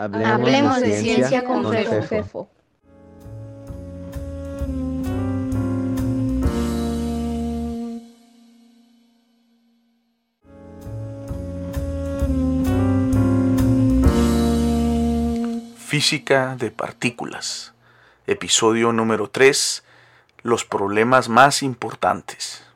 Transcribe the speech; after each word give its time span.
Hablemos, 0.00 0.80
de, 0.80 0.98
ciencia, 0.98 1.44
con, 1.44 1.70
Fefo. 1.70 2.48
Física 15.76 16.56
de 16.56 16.70
partículas. 16.70 17.74
Episodio 18.26 18.94
número 18.94 19.28
3. 19.28 19.84
Los 20.42 20.64
problemas 20.64 21.28
más 21.28 21.62
importantes. 21.62 22.69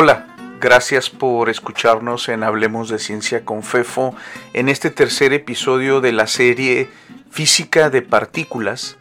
Hola, 0.00 0.28
gracias 0.60 1.10
por 1.10 1.50
escucharnos 1.50 2.28
en 2.28 2.44
Hablemos 2.44 2.88
de 2.88 3.00
Ciencia 3.00 3.44
con 3.44 3.64
Fefo 3.64 4.14
en 4.52 4.68
este 4.68 4.90
tercer 4.90 5.32
episodio 5.32 6.00
de 6.00 6.12
la 6.12 6.28
serie 6.28 6.88
Física 7.32 7.90
de 7.90 8.00
Partículas, 8.00 8.96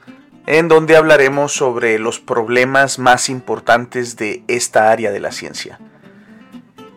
en 0.48 0.68
donde 0.68 0.96
hablaremos 0.96 1.54
sobre 1.54 2.00
los 2.00 2.20
problemas 2.20 2.98
más 2.98 3.30
importantes 3.30 4.18
de 4.18 4.42
esta 4.48 4.90
área 4.90 5.12
de 5.12 5.20
la 5.20 5.32
ciencia. 5.32 5.80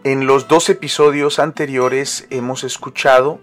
En 0.02 0.26
los 0.26 0.48
dos 0.48 0.70
episodios 0.70 1.38
anteriores 1.38 2.26
hemos 2.30 2.64
escuchado 2.64 3.38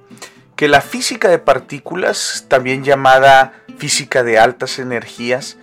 que 0.56 0.68
la 0.68 0.82
física 0.82 1.30
de 1.30 1.38
partículas, 1.38 2.48
también 2.48 2.84
llamada 2.84 3.54
física 3.78 4.24
de 4.24 4.40
altas 4.40 4.80
energías, 4.80 5.60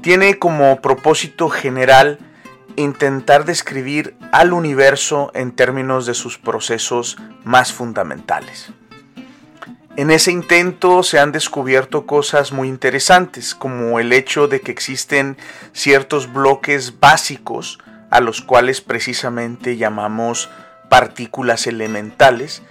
tiene 0.00 0.38
como 0.38 0.80
propósito 0.80 1.48
general 1.48 2.20
intentar 2.78 3.44
describir 3.44 4.16
al 4.32 4.52
universo 4.52 5.30
en 5.34 5.52
términos 5.52 6.06
de 6.06 6.14
sus 6.14 6.38
procesos 6.38 7.16
más 7.44 7.72
fundamentales. 7.72 8.70
En 9.96 10.12
ese 10.12 10.30
intento 10.30 11.02
se 11.02 11.18
han 11.18 11.32
descubierto 11.32 12.06
cosas 12.06 12.52
muy 12.52 12.68
interesantes, 12.68 13.54
como 13.54 13.98
el 13.98 14.12
hecho 14.12 14.46
de 14.46 14.60
que 14.60 14.70
existen 14.70 15.36
ciertos 15.72 16.32
bloques 16.32 17.00
básicos 17.00 17.80
a 18.10 18.20
los 18.20 18.40
cuales 18.40 18.80
precisamente 18.80 19.76
llamamos 19.76 20.50
partículas 20.88 21.66
elementales, 21.66 22.62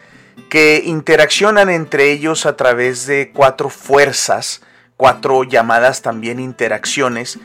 que 0.49 0.83
interaccionan 0.85 1.69
entre 1.69 2.11
ellos 2.11 2.45
a 2.45 2.55
través 2.55 3.05
de 3.05 3.31
cuatro 3.33 3.69
fuerzas, 3.69 4.61
cuatro 4.95 5.43
llamadas 5.43 6.01
también 6.01 6.39
interacciones, 6.39 7.39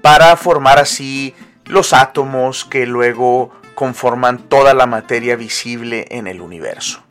para 0.00 0.36
formar 0.36 0.78
así 0.78 1.34
los 1.66 1.92
átomos 1.92 2.64
que 2.64 2.86
luego 2.86 3.52
conforman 3.74 4.38
toda 4.48 4.74
la 4.74 4.86
materia 4.86 5.36
visible 5.36 6.06
en 6.10 6.26
el 6.26 6.40
universo. 6.40 7.02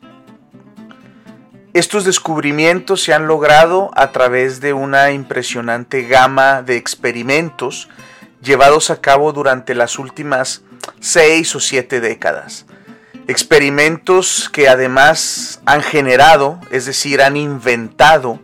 Estos 1.72 2.04
descubrimientos 2.04 3.02
se 3.02 3.12
han 3.12 3.26
logrado 3.26 3.90
a 3.96 4.12
través 4.12 4.60
de 4.60 4.72
una 4.72 5.10
impresionante 5.10 6.02
gama 6.02 6.62
de 6.62 6.76
experimentos 6.76 7.88
llevados 8.40 8.90
a 8.90 9.00
cabo 9.00 9.32
durante 9.32 9.74
las 9.74 9.98
últimas 9.98 10.62
seis 11.00 11.54
o 11.56 11.60
siete 11.60 12.00
décadas. 12.00 12.66
Experimentos 13.26 14.48
que 14.52 14.68
además 14.68 15.60
han 15.66 15.82
generado, 15.82 16.60
es 16.70 16.86
decir, 16.86 17.22
han 17.22 17.36
inventado 17.36 18.38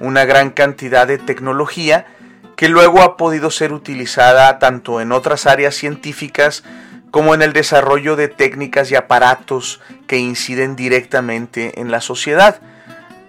una 0.00 0.24
gran 0.24 0.50
cantidad 0.50 1.06
de 1.06 1.18
tecnología 1.18 2.06
que 2.56 2.68
luego 2.68 3.02
ha 3.02 3.16
podido 3.16 3.50
ser 3.50 3.72
utilizada 3.72 4.58
tanto 4.58 5.00
en 5.00 5.12
otras 5.12 5.46
áreas 5.46 5.74
científicas 5.74 6.64
como 7.10 7.34
en 7.34 7.42
el 7.42 7.52
desarrollo 7.52 8.16
de 8.16 8.28
técnicas 8.28 8.90
y 8.90 8.96
aparatos 8.96 9.80
que 10.06 10.18
inciden 10.18 10.74
directamente 10.74 11.80
en 11.80 11.90
la 11.90 12.00
sociedad, 12.00 12.60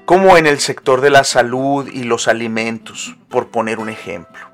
como 0.05 0.37
en 0.37 0.47
el 0.47 0.59
sector 0.59 1.01
de 1.01 1.11
la 1.11 1.23
salud 1.23 1.87
y 1.91 2.03
los 2.03 2.27
alimentos, 2.27 3.15
por 3.29 3.49
poner 3.49 3.79
un 3.79 3.89
ejemplo. 3.89 4.49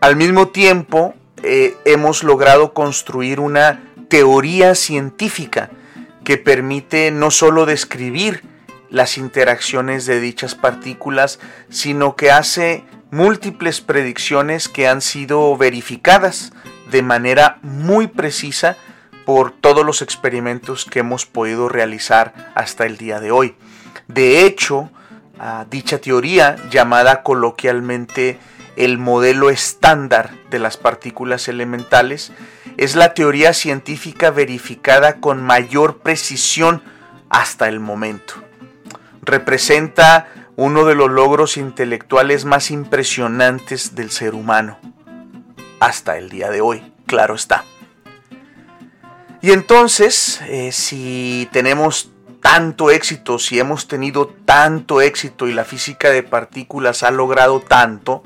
Al 0.00 0.16
mismo 0.16 0.48
tiempo, 0.48 1.14
eh, 1.42 1.76
hemos 1.84 2.24
logrado 2.24 2.72
construir 2.72 3.38
una 3.38 3.82
teoría 4.08 4.74
científica 4.74 5.70
que 6.24 6.36
permite 6.36 7.10
no 7.10 7.30
solo 7.30 7.66
describir 7.66 8.42
las 8.90 9.16
interacciones 9.16 10.06
de 10.06 10.20
dichas 10.20 10.54
partículas, 10.54 11.38
sino 11.68 12.16
que 12.16 12.30
hace 12.30 12.84
múltiples 13.10 13.80
predicciones 13.80 14.68
que 14.68 14.88
han 14.88 15.00
sido 15.00 15.56
verificadas 15.56 16.52
de 16.90 17.02
manera 17.02 17.58
muy 17.62 18.06
precisa 18.06 18.76
por 19.24 19.52
todos 19.52 19.84
los 19.84 20.02
experimentos 20.02 20.84
que 20.84 21.00
hemos 21.00 21.26
podido 21.26 21.68
realizar 21.68 22.52
hasta 22.54 22.86
el 22.86 22.96
día 22.96 23.20
de 23.20 23.30
hoy. 23.30 23.54
De 24.08 24.44
hecho, 24.44 24.90
dicha 25.70 25.98
teoría, 25.98 26.56
llamada 26.70 27.22
coloquialmente 27.22 28.38
el 28.76 28.98
modelo 28.98 29.50
estándar 29.50 30.30
de 30.50 30.58
las 30.58 30.76
partículas 30.76 31.48
elementales, 31.48 32.32
es 32.76 32.96
la 32.96 33.14
teoría 33.14 33.52
científica 33.52 34.30
verificada 34.30 35.20
con 35.20 35.42
mayor 35.42 35.98
precisión 35.98 36.82
hasta 37.28 37.68
el 37.68 37.78
momento. 37.78 38.34
Representa 39.22 40.39
uno 40.62 40.84
de 40.84 40.94
los 40.94 41.10
logros 41.10 41.56
intelectuales 41.56 42.44
más 42.44 42.70
impresionantes 42.70 43.94
del 43.94 44.10
ser 44.10 44.34
humano. 44.34 44.78
Hasta 45.80 46.18
el 46.18 46.28
día 46.28 46.50
de 46.50 46.60
hoy, 46.60 46.92
claro 47.06 47.34
está. 47.34 47.64
Y 49.40 49.52
entonces, 49.52 50.38
eh, 50.48 50.70
si 50.70 51.48
tenemos 51.50 52.10
tanto 52.42 52.90
éxito, 52.90 53.38
si 53.38 53.58
hemos 53.58 53.88
tenido 53.88 54.26
tanto 54.44 55.00
éxito 55.00 55.48
y 55.48 55.54
la 55.54 55.64
física 55.64 56.10
de 56.10 56.22
partículas 56.22 57.04
ha 57.04 57.10
logrado 57.10 57.60
tanto, 57.60 58.22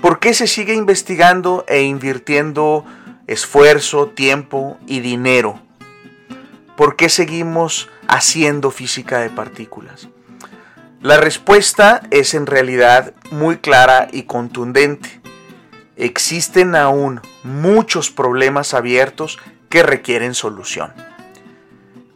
¿por 0.00 0.20
qué 0.20 0.34
se 0.34 0.46
sigue 0.46 0.74
investigando 0.74 1.64
e 1.66 1.82
invirtiendo 1.82 2.84
esfuerzo, 3.26 4.06
tiempo 4.06 4.78
y 4.86 5.00
dinero? 5.00 5.60
¿Por 6.76 6.94
qué 6.94 7.08
seguimos 7.08 7.88
haciendo 8.06 8.70
física 8.70 9.18
de 9.18 9.30
partículas? 9.30 10.08
La 11.04 11.18
respuesta 11.18 12.00
es 12.10 12.32
en 12.32 12.46
realidad 12.46 13.12
muy 13.30 13.58
clara 13.58 14.08
y 14.10 14.22
contundente. 14.22 15.20
Existen 15.96 16.74
aún 16.74 17.20
muchos 17.42 18.10
problemas 18.10 18.72
abiertos 18.72 19.38
que 19.68 19.82
requieren 19.82 20.32
solución. 20.32 20.94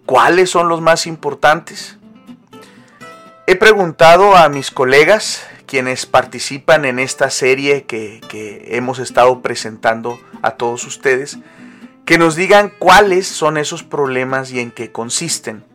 ¿Cuáles 0.06 0.48
son 0.48 0.70
los 0.70 0.80
más 0.80 1.06
importantes? 1.06 1.98
He 3.46 3.56
preguntado 3.56 4.34
a 4.34 4.48
mis 4.48 4.70
colegas, 4.70 5.46
quienes 5.66 6.06
participan 6.06 6.86
en 6.86 6.98
esta 6.98 7.28
serie 7.28 7.84
que, 7.84 8.22
hemos 8.70 9.00
estado 9.00 9.42
presentando 9.42 10.18
a 10.40 10.52
todos 10.52 10.86
ustedes, 10.86 11.36
que 12.06 12.16
nos 12.16 12.36
digan 12.36 12.72
cuáles 12.78 13.26
son 13.26 13.58
esos 13.58 13.82
problemas 13.82 14.50
y 14.50 14.60
en 14.60 14.70
qué 14.70 14.90
consisten. 14.90 15.67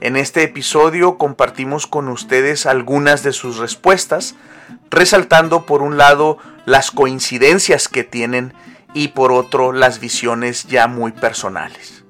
En 0.00 0.16
este 0.16 0.42
episodio 0.42 1.18
compartimos 1.18 1.86
con 1.86 2.08
ustedes 2.08 2.64
algunas 2.64 3.22
de 3.22 3.34
sus 3.34 3.58
respuestas, 3.58 4.34
resaltando 4.90 5.66
por 5.66 5.82
un 5.82 5.98
lado 5.98 6.38
las 6.64 6.90
coincidencias 6.90 7.86
que 7.86 8.02
tienen 8.02 8.54
y 8.94 9.08
por 9.08 9.30
otro 9.30 9.72
las 9.72 10.00
visiones 10.00 10.64
ya 10.64 10.86
muy 10.86 11.12
personales. 11.12 12.02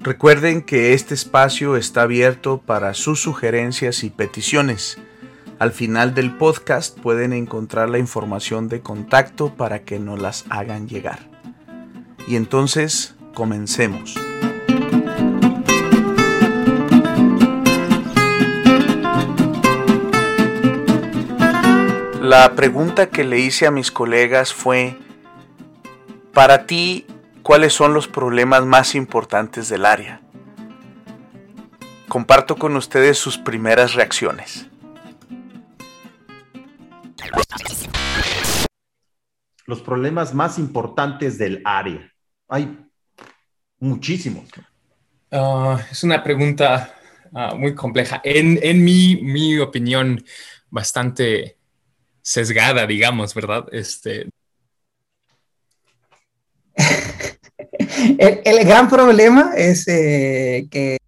Recuerden 0.00 0.62
que 0.62 0.94
este 0.94 1.12
espacio 1.12 1.76
está 1.76 2.02
abierto 2.02 2.62
para 2.64 2.94
sus 2.94 3.20
sugerencias 3.20 4.02
y 4.02 4.08
peticiones. 4.08 4.98
Al 5.58 5.72
final 5.72 6.12
del 6.12 6.36
podcast 6.36 7.00
pueden 7.00 7.32
encontrar 7.32 7.88
la 7.88 7.98
información 7.98 8.68
de 8.68 8.82
contacto 8.82 9.54
para 9.54 9.84
que 9.84 9.98
nos 9.98 10.20
las 10.20 10.44
hagan 10.50 10.86
llegar. 10.86 11.18
Y 12.28 12.36
entonces, 12.36 13.14
comencemos. 13.32 14.16
La 22.20 22.52
pregunta 22.54 23.08
que 23.08 23.24
le 23.24 23.38
hice 23.38 23.66
a 23.66 23.70
mis 23.70 23.90
colegas 23.90 24.52
fue, 24.52 24.98
para 26.34 26.66
ti, 26.66 27.06
¿cuáles 27.42 27.72
son 27.72 27.94
los 27.94 28.08
problemas 28.08 28.66
más 28.66 28.94
importantes 28.94 29.70
del 29.70 29.86
área? 29.86 30.20
Comparto 32.08 32.56
con 32.56 32.76
ustedes 32.76 33.16
sus 33.16 33.38
primeras 33.38 33.94
reacciones. 33.94 34.68
Los 39.66 39.82
problemas 39.82 40.32
más 40.34 40.58
importantes 40.58 41.38
del 41.38 41.60
área? 41.64 42.12
Hay 42.48 42.78
muchísimos. 43.78 44.44
Ah, 45.30 45.78
es 45.90 46.04
una 46.04 46.22
pregunta 46.22 46.94
ah, 47.34 47.54
muy 47.54 47.74
compleja. 47.74 48.20
En, 48.24 48.58
en 48.62 48.84
mi, 48.84 49.16
mi, 49.16 49.58
opinión, 49.58 50.24
bastante 50.70 51.58
sesgada, 52.22 52.86
digamos, 52.86 53.34
¿verdad? 53.34 53.66
Este... 53.72 54.30
el, 58.18 58.64
gran 58.64 58.88
problema 58.88 59.52
es 59.56 59.88
eh, 59.88 60.68
que... 60.70 60.98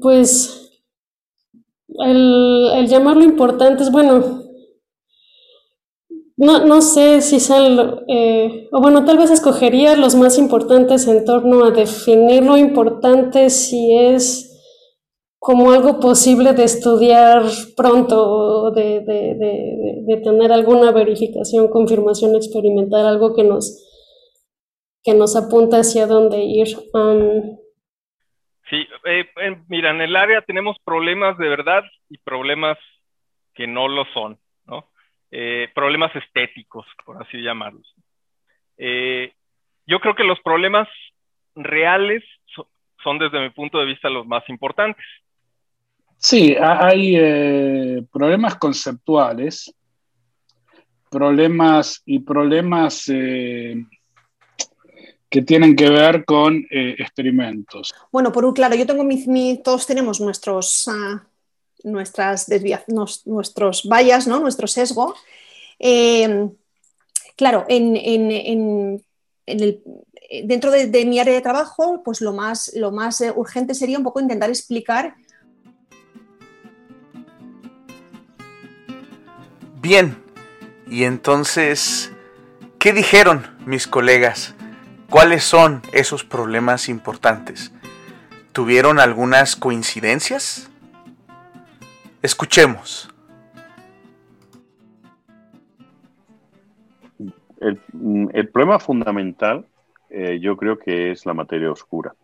Pues 0.00 0.70
el, 1.98 2.70
el 2.76 2.86
llamarlo 2.86 3.24
importante 3.24 3.82
es, 3.82 3.90
bueno, 3.90 4.49
no, 6.40 6.64
no 6.64 6.80
sé 6.80 7.20
si 7.20 7.38
son, 7.38 8.02
eh, 8.08 8.66
o 8.72 8.80
bueno, 8.80 9.04
tal 9.04 9.18
vez 9.18 9.30
escogería 9.30 9.94
los 9.94 10.14
más 10.14 10.38
importantes 10.38 11.06
en 11.06 11.26
torno 11.26 11.64
a 11.64 11.70
definir 11.70 12.42
lo 12.42 12.56
importante 12.56 13.50
si 13.50 13.94
es 13.94 14.46
como 15.38 15.70
algo 15.72 16.00
posible 16.00 16.54
de 16.54 16.64
estudiar 16.64 17.42
pronto 17.76 18.16
o 18.16 18.70
de, 18.70 19.02
tener 20.24 20.50
alguna 20.50 20.92
verificación, 20.92 21.68
confirmación 21.68 22.34
experimental, 22.34 23.06
algo 23.06 23.36
que 23.36 23.44
nos, 23.44 23.86
que 25.04 25.12
nos 25.12 25.36
apunta 25.36 25.80
hacia 25.80 26.06
dónde 26.06 26.38
ir. 26.42 26.68
Sí, 28.70 28.86
eh, 29.04 29.26
mira, 29.68 29.90
en 29.90 30.00
el 30.00 30.16
área 30.16 30.40
tenemos 30.40 30.78
problemas 30.86 31.36
de 31.36 31.48
verdad 31.50 31.84
y 32.08 32.16
problemas 32.16 32.78
que 33.54 33.66
no 33.66 33.88
lo 33.88 34.06
son. 34.14 34.38
Eh, 35.32 35.68
problemas 35.74 36.14
estéticos, 36.16 36.86
por 37.04 37.22
así 37.22 37.40
llamarlos. 37.40 37.94
Eh, 38.76 39.32
yo 39.86 40.00
creo 40.00 40.16
que 40.16 40.24
los 40.24 40.40
problemas 40.40 40.88
reales 41.54 42.24
son 43.02 43.18
desde 43.18 43.40
mi 43.40 43.50
punto 43.50 43.78
de 43.78 43.86
vista 43.86 44.10
los 44.10 44.26
más 44.26 44.42
importantes. 44.48 45.04
Sí, 46.16 46.56
hay 46.60 47.14
eh, 47.16 48.02
problemas 48.12 48.56
conceptuales, 48.56 49.72
problemas 51.08 52.02
y 52.04 52.18
problemas 52.18 53.04
que 53.06 53.86
tienen 55.46 55.76
que 55.76 55.88
ver 55.88 56.24
con 56.24 56.66
experimentos. 56.70 57.94
Bueno, 58.12 58.32
por 58.32 58.44
un 58.44 58.52
claro, 58.52 58.74
yo 58.74 58.84
tengo 58.84 59.04
mis, 59.04 59.26
todos 59.62 59.86
tenemos 59.86 60.20
nuestros 60.20 60.88
ah, 60.88 61.22
nuestras 61.84 62.48
nuestros 63.24 63.88
vallas, 63.88 64.26
¿no? 64.26 64.40
nuestro 64.40 64.66
sesgo. 64.66 65.14
Eh, 65.78 66.48
claro, 67.36 67.64
en, 67.68 67.96
el, 69.46 69.82
dentro 70.44 70.70
de, 70.70 71.04
mi 71.06 71.18
área 71.18 71.34
de 71.34 71.40
trabajo, 71.40 72.02
pues 72.04 72.20
lo 72.20 72.32
más, 72.32 72.72
lo 72.74 72.92
más 72.92 73.20
eh, 73.20 73.32
urgente 73.34 73.74
sería 73.74 73.98
un 73.98 74.04
poco 74.04 74.20
intentar 74.20 74.50
explicar. 74.50 75.14
Bien, 79.80 80.22
y 80.88 81.04
entonces, 81.04 82.12
¿qué 82.78 82.92
dijeron 82.92 83.46
mis 83.64 83.86
colegas? 83.86 84.54
¿Cuáles 85.08 85.42
son 85.42 85.82
esos 85.92 86.22
problemas 86.22 86.88
importantes? 86.88 87.72
¿Tuvieron 88.52 89.00
algunas 89.00 89.56
coincidencias? 89.56 90.69
Escuchemos. 92.22 93.08
El, 97.60 98.48
problema 98.48 98.78
fundamental 98.78 99.66
eh, 100.08 100.38
yo 100.40 100.56
creo 100.56 100.78
que 100.78 101.12
es 101.12 101.24
la 101.24 101.34
materia 101.34 101.70
oscura. 101.70 102.14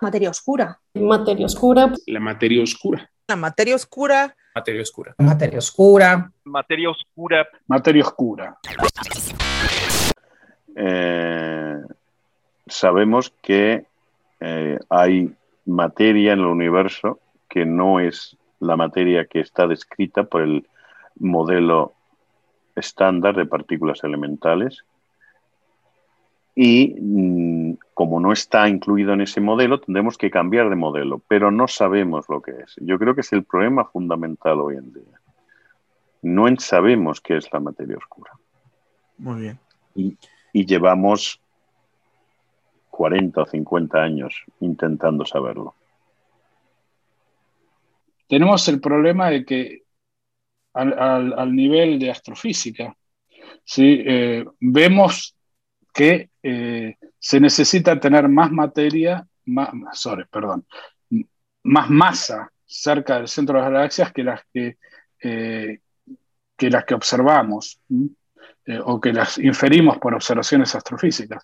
Materia 0.00 0.30
oscura. 0.30 0.78
Materia 0.94 1.46
oscura. 1.46 1.92
La 2.06 2.20
materia 2.20 2.62
oscura. 2.62 3.10
La 3.26 3.36
materia 3.36 3.74
oscura. 3.74 4.34
Materia 4.54 4.82
oscura. 4.82 5.14
Materia 5.18 5.58
oscura. 5.58 6.30
Materia 6.44 6.90
oscura. 6.90 7.48
Materia 7.66 8.02
oscura. 8.02 8.58
Eh, 10.74 11.76
sabemos 12.66 13.32
que 13.42 13.84
eh, 14.40 14.78
hay 14.88 15.34
materia 15.66 16.32
en 16.32 16.38
el 16.38 16.46
universo 16.46 17.20
que 17.48 17.66
no 17.66 18.00
es 18.00 18.37
la 18.60 18.76
materia 18.76 19.26
que 19.26 19.40
está 19.40 19.66
descrita 19.66 20.24
por 20.24 20.42
el 20.42 20.66
modelo 21.16 21.94
estándar 22.74 23.36
de 23.36 23.46
partículas 23.46 24.02
elementales 24.04 24.84
y 26.54 26.96
mm, 27.00 27.78
como 27.94 28.18
no 28.18 28.32
está 28.32 28.68
incluido 28.68 29.12
en 29.12 29.20
ese 29.20 29.40
modelo, 29.40 29.80
tendremos 29.80 30.18
que 30.18 30.28
cambiar 30.28 30.68
de 30.68 30.74
modelo, 30.74 31.22
pero 31.28 31.52
no 31.52 31.68
sabemos 31.68 32.28
lo 32.28 32.42
que 32.42 32.50
es. 32.50 32.74
Yo 32.80 32.98
creo 32.98 33.14
que 33.14 33.20
es 33.20 33.32
el 33.32 33.44
problema 33.44 33.84
fundamental 33.84 34.60
hoy 34.60 34.76
en 34.76 34.92
día. 34.92 35.20
No 36.22 36.48
sabemos 36.58 37.20
qué 37.20 37.36
es 37.36 37.52
la 37.52 37.60
materia 37.60 37.96
oscura. 37.96 38.32
Muy 39.18 39.42
bien. 39.42 39.58
Y, 39.94 40.16
y 40.52 40.66
llevamos 40.66 41.40
40 42.90 43.40
o 43.40 43.46
50 43.46 44.02
años 44.02 44.42
intentando 44.58 45.24
saberlo 45.24 45.74
tenemos 48.28 48.68
el 48.68 48.80
problema 48.80 49.30
de 49.30 49.44
que 49.44 49.82
al, 50.74 51.54
nivel 51.54 51.98
de 51.98 52.10
astrofísica, 52.10 52.94
¿sí? 53.64 54.02
Eh, 54.06 54.44
vemos 54.60 55.34
que 55.92 56.30
eh, 56.42 56.96
se 57.18 57.40
necesita 57.40 57.98
tener 57.98 58.28
más 58.28 58.52
materia, 58.52 59.26
más, 59.46 59.70
sorry, 59.94 60.24
perdón, 60.30 60.66
más 61.64 61.90
masa 61.90 62.52
cerca 62.64 63.16
del 63.16 63.28
centro 63.28 63.56
de 63.56 63.62
las 63.62 63.72
galaxias 63.72 64.12
que 64.12 64.22
las 64.22 64.42
que, 64.52 64.76
eh, 65.22 65.80
que, 66.56 66.70
las 66.70 66.84
que 66.84 66.94
observamos 66.94 67.80
o 68.84 69.00
que 69.00 69.14
las 69.14 69.38
inferimos 69.38 69.96
por 69.98 70.14
observaciones 70.14 70.74
astrofísicas. 70.74 71.42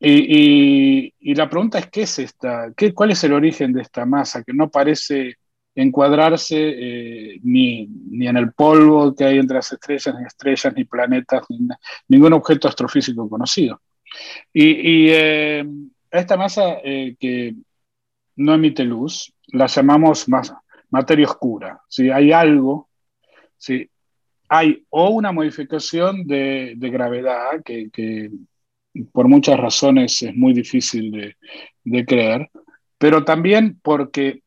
Y, 0.00 1.14
y, 1.20 1.34
la 1.34 1.48
pregunta 1.48 1.78
es, 1.78 1.88
¿qué 1.88 2.02
es 2.02 2.18
esta? 2.18 2.72
Qué, 2.76 2.92
¿Cuál 2.92 3.12
es 3.12 3.22
el 3.24 3.32
origen 3.32 3.72
de 3.72 3.82
esta 3.82 4.04
masa 4.04 4.42
que 4.42 4.52
no 4.52 4.68
parece 4.68 5.36
encuadrarse 5.76 6.56
eh, 6.56 7.40
ni, 7.42 7.88
en 8.12 8.36
el 8.36 8.52
polvo 8.52 9.14
que 9.14 9.24
hay 9.24 9.38
entre 9.38 9.56
las 9.56 9.70
estrellas, 9.70 10.14
ni 10.18 10.26
estrellas, 10.26 10.74
ni 10.74 10.84
planetas, 10.84 11.44
ni 11.50 11.68
ningún 12.08 12.32
objeto 12.32 12.66
astrofísico 12.66 13.28
conocido. 13.28 13.80
Y, 14.52 15.08
eh, 15.10 15.64
esta 16.10 16.36
masa 16.36 16.78
eh, 16.82 17.14
que 17.20 17.54
no 18.36 18.54
emite 18.54 18.84
luz, 18.84 19.32
la 19.48 19.66
llamamos 19.66 20.26
materia 20.90 21.26
oscura. 21.26 21.80
Si 21.88 22.10
hay 22.10 22.32
algo, 22.32 22.88
si 23.58 23.90
hay 24.48 24.82
o 24.88 25.10
una 25.10 25.30
modificación 25.30 26.26
de, 26.26 26.74
gravedad 26.78 27.62
que, 27.62 28.30
por 29.12 29.28
muchas 29.28 29.60
razones 29.60 30.22
es 30.22 30.34
muy 30.34 30.54
difícil 30.54 31.10
de, 31.10 31.36
de 31.84 32.06
creer, 32.06 32.50
pero 32.96 33.24
también 33.24 33.78
porque 33.82 34.42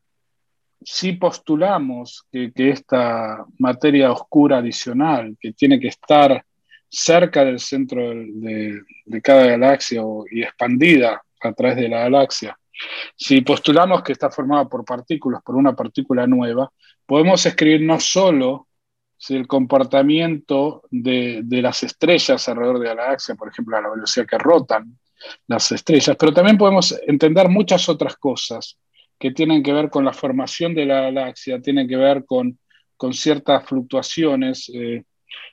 si 0.82 1.12
postulamos 1.12 2.26
que, 2.30 2.52
esta 2.56 3.44
materia 3.58 4.10
oscura 4.12 4.58
adicional, 4.58 5.36
que 5.38 5.52
tiene 5.52 5.78
que 5.78 5.88
estar 5.88 6.44
cerca 6.88 7.44
del 7.44 7.60
centro 7.60 8.10
de, 8.14 8.82
cada 9.22 9.46
galaxia 9.46 10.02
y 10.30 10.42
expandida 10.42 11.22
a 11.40 11.52
través 11.52 11.76
de 11.76 11.88
la 11.88 12.00
galaxia, 12.00 12.58
si 13.14 13.42
postulamos 13.42 14.02
que 14.02 14.12
está 14.12 14.30
formada 14.30 14.68
por 14.68 14.84
partículas, 14.84 15.42
por 15.42 15.54
una 15.54 15.76
partícula 15.76 16.26
nueva, 16.26 16.70
podemos 17.04 17.44
escribir 17.44 17.82
no 17.82 18.00
solo 18.00 18.66
si 19.18 19.36
el 19.36 19.46
comportamiento 19.46 20.82
de, 20.90 21.42
de, 21.44 21.60
las 21.60 21.82
estrellas 21.82 22.48
alrededor 22.48 22.78
de 22.78 22.86
la 22.86 22.94
galaxia, 22.94 23.34
por 23.34 23.48
ejemplo, 23.48 23.76
a 23.76 23.82
la 23.82 23.90
velocidad 23.90 24.26
que 24.26 24.38
rotan 24.38 24.98
las 25.46 25.70
estrellas, 25.72 26.16
pero 26.18 26.32
también 26.32 26.56
podemos 26.56 26.98
entender 27.06 27.50
muchas 27.50 27.86
otras 27.90 28.16
cosas 28.16 28.78
que 29.20 29.30
tienen 29.32 29.62
que 29.62 29.74
ver 29.74 29.90
con 29.90 30.04
la 30.04 30.14
formación 30.14 30.74
de 30.74 30.86
la 30.86 31.02
galaxia, 31.02 31.60
tienen 31.60 31.86
que 31.86 31.96
ver 31.96 32.24
con, 32.24 32.58
con 32.96 33.12
ciertas 33.12 33.66
fluctuaciones 33.66 34.70
eh, 34.74 35.04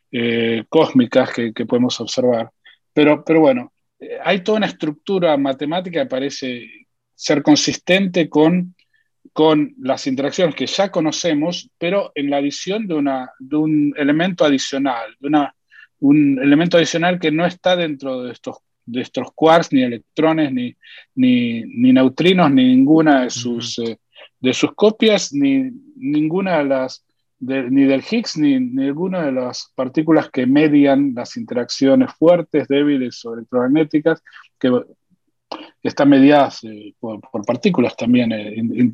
eh, 0.10 0.64
cósmicas 0.70 1.34
que, 1.34 1.66
podemos 1.66 2.00
observar. 2.00 2.50
Pero, 2.94 3.26
pero 3.26 3.42
bueno, 3.42 3.74
eh, 4.00 4.20
hay 4.24 4.42
toda 4.42 4.60
una 4.60 4.68
estructura 4.68 5.36
matemática 5.36 6.02
que 6.02 6.10
parece 6.10 6.66
ser 7.14 7.44
consistente 7.44 8.30
con, 8.30 8.74
con 9.34 9.76
las 9.82 10.08
interacciones 10.08 10.56
que 10.56 10.66
ya 10.66 10.90
conocemos, 10.90 11.70
pero 11.78 12.14
en 12.16 12.30
la 12.30 12.38
adición 12.38 12.88
de, 12.88 12.94
una, 12.94 13.32
de 13.38 13.58
un 13.58 13.94
elemento 13.98 14.46
adicional, 14.46 15.14
de 15.20 15.28
una, 15.28 15.54
un 16.00 16.40
elemento 16.42 16.78
adicional 16.78 17.20
que 17.20 17.32
no 17.32 17.46
está 17.46 17.76
dentro 17.76 18.24
de 18.24 18.32
estos 18.32 18.60
de 18.88 19.02
estos 19.02 19.28
quarks, 19.36 19.72
ni 19.72 19.84
electrones, 19.84 20.52
ni, 20.52 20.76
ni, 21.14 21.62
ni 21.62 21.94
neutrinos, 21.94 22.50
ni 22.50 22.64
ninguna 22.64 23.24
de 23.24 23.30
sus, 23.30 23.78
eh, 23.80 24.00
de 24.40 24.54
sus 24.54 24.74
copias, 24.74 25.34
ni 25.34 25.72
ninguna 25.98 26.60
de 26.60 26.66
las, 26.66 27.06
ni 27.40 27.84
del 27.84 28.04
Higgs, 28.10 28.38
ni, 28.38 28.60
ninguna 28.60 29.26
de 29.26 29.34
las 29.34 29.72
partículas 29.76 30.30
que 30.32 30.48
median 30.48 31.14
las 31.14 31.38
interacciones 31.38 32.14
fuertes, 32.14 32.68
débiles 32.68 33.24
o 33.26 33.36
electromagnéticas, 33.36 34.24
que, 34.58 34.72
están 35.84 36.10
mediadas 36.10 36.64
eh, 36.64 36.94
por, 37.00 37.22
partículas 37.46 37.96
también, 37.96 38.32
eh, 38.32 38.94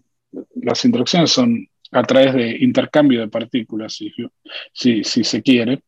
las 0.55 0.85
interacciones 0.85 1.31
son 1.31 1.67
a 1.91 2.03
través 2.03 2.33
de 2.33 2.57
intercambio 2.59 3.21
de 3.21 3.27
partículas, 3.27 3.93
si, 3.93 4.11
si, 4.73 5.03
si 5.03 5.23
se 5.23 5.41
quiere. 5.43 5.81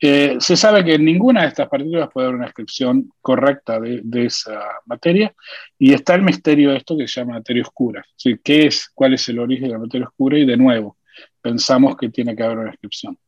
Eh, 0.00 0.36
se 0.38 0.56
sabe 0.56 0.84
que 0.84 0.98
ninguna 0.98 1.42
de 1.42 1.48
estas 1.48 1.68
partículas 1.68 2.10
puede 2.12 2.26
haber 2.26 2.36
una 2.36 2.46
descripción 2.46 3.10
correcta 3.20 3.80
de, 3.80 4.00
de, 4.02 4.26
esa 4.26 4.60
materia 4.86 5.34
y 5.78 5.94
está 5.94 6.14
el 6.14 6.22
misterio 6.22 6.70
de 6.70 6.78
esto 6.78 6.96
que 6.96 7.08
se 7.08 7.20
llama 7.20 7.34
materia 7.34 7.62
oscura. 7.62 8.04
¿sí? 8.16 8.38
¿Qué 8.42 8.66
es, 8.66 8.90
¿Cuál 8.94 9.14
es 9.14 9.28
el 9.28 9.38
origen 9.38 9.68
de 9.68 9.72
la 9.72 9.78
materia 9.78 10.06
oscura? 10.06 10.38
Y 10.38 10.44
de 10.44 10.56
nuevo, 10.56 10.98
pensamos 11.40 11.96
que 11.96 12.08
tiene 12.08 12.34
que 12.34 12.42
haber 12.42 12.58
una 12.58 12.70
descripción. 12.70 13.18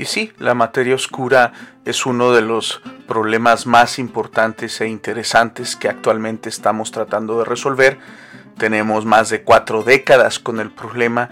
Y 0.00 0.06
sí, 0.06 0.32
la 0.38 0.54
materia 0.54 0.94
oscura 0.94 1.52
es 1.84 2.06
uno 2.06 2.32
de 2.32 2.40
los 2.40 2.80
problemas 3.06 3.66
más 3.66 3.98
importantes 3.98 4.80
e 4.80 4.88
interesantes 4.88 5.76
que 5.76 5.90
actualmente 5.90 6.48
estamos 6.48 6.90
tratando 6.90 7.38
de 7.38 7.44
resolver. 7.44 7.98
Tenemos 8.60 9.06
más 9.06 9.30
de 9.30 9.40
cuatro 9.40 9.82
décadas 9.82 10.38
con 10.38 10.60
el 10.60 10.70
problema. 10.70 11.30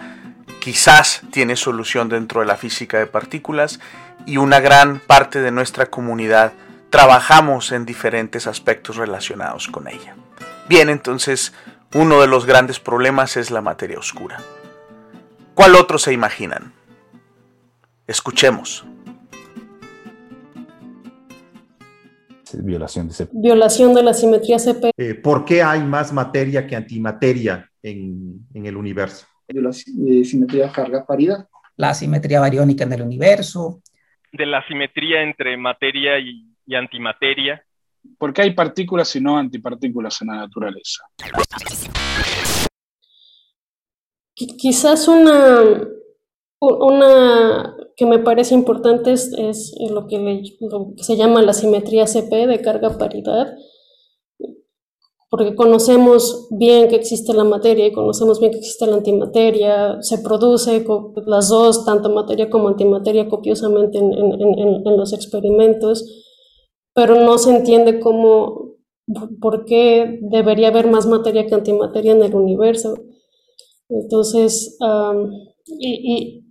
Quizás 0.61 1.21
tiene 1.31 1.57
solución 1.57 2.09
dentro 2.09 2.41
de 2.41 2.47
la 2.47 2.57
física 2.57 2.99
de 2.99 3.07
partículas 3.07 3.81
y 4.25 4.39
una 4.39 4.61
gran 4.61 4.99
parte 4.99 5.43
de 5.43 5.51
nuestra 5.51 5.91
comunidad 5.91 6.55
trabajamos 6.89 7.71
en 7.73 7.85
diferentes 7.85 8.47
aspectos 8.47 8.97
relacionados 8.97 9.69
con 9.69 9.89
ella. 9.89 10.17
Bien, 10.71 10.89
entonces, 10.89 11.53
uno 11.93 12.23
de 12.23 12.29
los 12.29 12.47
grandes 12.47 12.81
problemas 12.81 13.37
es 13.37 13.51
la 13.51 13.61
materia 13.61 13.99
oscura. 13.99 14.41
¿Cuál 15.53 15.75
otro 15.75 15.99
se 15.99 16.15
imaginan? 16.15 16.73
Escuchemos. 18.07 18.87
Violación 22.55 23.09
de, 23.09 23.15
CP. 23.15 23.31
Violación 23.35 23.95
de 23.95 24.03
la 24.03 24.15
simetría 24.15 24.59
CP. 24.59 24.91
Eh, 24.97 25.15
¿Por 25.15 25.45
qué 25.45 25.63
hay 25.63 25.81
más 25.81 26.13
materia 26.13 26.67
que 26.67 26.77
antimateria 26.77 27.71
en, 27.83 28.47
en 28.55 28.67
el 28.67 28.77
universo? 28.77 29.27
Violación 29.49 30.05
de 30.05 30.25
simetría 30.25 30.71
carga-paridad. 30.71 31.49
La 31.77 31.95
simetría 31.95 32.41
bariónica 32.41 32.85
en 32.85 32.93
el 32.93 33.03
universo. 33.03 33.83
De 34.33 34.47
la 34.47 34.67
simetría 34.67 35.23
entre 35.23 35.57
materia 35.57 36.19
y, 36.19 36.49
y 36.67 36.75
antimateria. 36.75 37.65
¿Por 38.19 38.33
qué 38.33 38.43
hay 38.43 38.51
partículas 38.53 39.15
y 39.17 39.21
no 39.21 39.39
antipartículas 39.39 40.21
en 40.23 40.29
la 40.29 40.37
naturaleza? 40.37 41.05
Quizás 44.35 45.09
una, 45.09 45.63
una 46.61 47.75
que 47.99 48.07
me 48.07 48.21
parece 48.21 48.55
importante 48.55 49.13
es, 49.13 49.33
es 49.37 49.75
lo, 49.91 50.07
que 50.07 50.43
se 50.99 51.17
llama 51.17 51.43
la 51.43 51.53
simetría 51.53 52.07
CP 52.07 52.47
de 52.47 52.63
carga-paridad, 52.63 53.57
porque 55.29 55.57
conocemos 55.57 56.47
bien 56.53 56.89
que 56.89 56.95
existe 56.95 57.35
la 57.35 57.43
materia 57.43 57.89
y 57.89 57.93
conocemos 57.93 58.39
bien 58.39 58.53
que 58.53 58.59
existe 58.59 58.87
la 58.87 58.95
antimateria, 58.95 60.01
se 60.01 60.19
produce 60.19 60.87
las 61.27 61.49
dos, 61.49 61.85
tanto 61.85 62.09
materia 62.11 62.49
como 62.49 62.69
antimateria, 62.69 63.29
copiosamente 63.29 63.99
en, 63.99 64.13
en, 64.15 64.87
en, 64.87 64.97
los 64.97 65.13
experimentos, 65.13 66.05
pero 66.95 67.17
no 67.17 67.37
se 67.37 67.51
entiende 67.51 67.99
cómo, 67.99 68.77
por 69.41 69.65
qué 69.65 70.21
debería 70.23 70.69
haber 70.69 70.87
más 70.87 71.05
materia 71.07 71.49
que 71.49 71.55
antimateria 71.57 72.13
en 72.13 72.23
el 72.23 72.35
universo. 72.37 72.95
Entonces, 73.89 74.79
y 75.81 76.45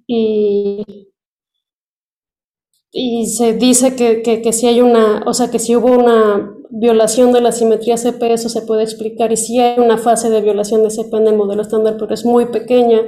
y 3.00 3.28
se 3.28 3.54
dice 3.54 3.96
que, 3.96 4.24
que, 4.24 4.42
que, 4.42 4.52
si 4.52 4.66
hay 4.66 4.82
una, 4.82 5.24
o 5.28 5.34
sea, 5.36 5.52
que 5.52 5.60
si 5.60 5.76
hubo 5.76 5.92
una 5.92 6.58
violación 6.72 7.32
de 7.32 7.42
la 7.42 7.52
simetría 7.52 7.96
CP, 7.96 8.34
eso 8.34 8.50
se 8.50 8.64
puede 8.64 8.82
explicar, 8.82 9.32
y 9.32 9.38
si 9.38 9.60
hay 9.60 9.80
una 9.80 10.00
fase 10.00 10.32
de 10.32 10.42
violación 10.42 10.82
de 10.82 10.90
CP 10.90 11.16
en 11.16 11.28
el 11.28 11.36
modelo 11.36 11.62
estándar, 11.62 11.98
pero 12.00 12.12
es 12.12 12.26
muy 12.26 12.48
pequeña, 12.48 13.02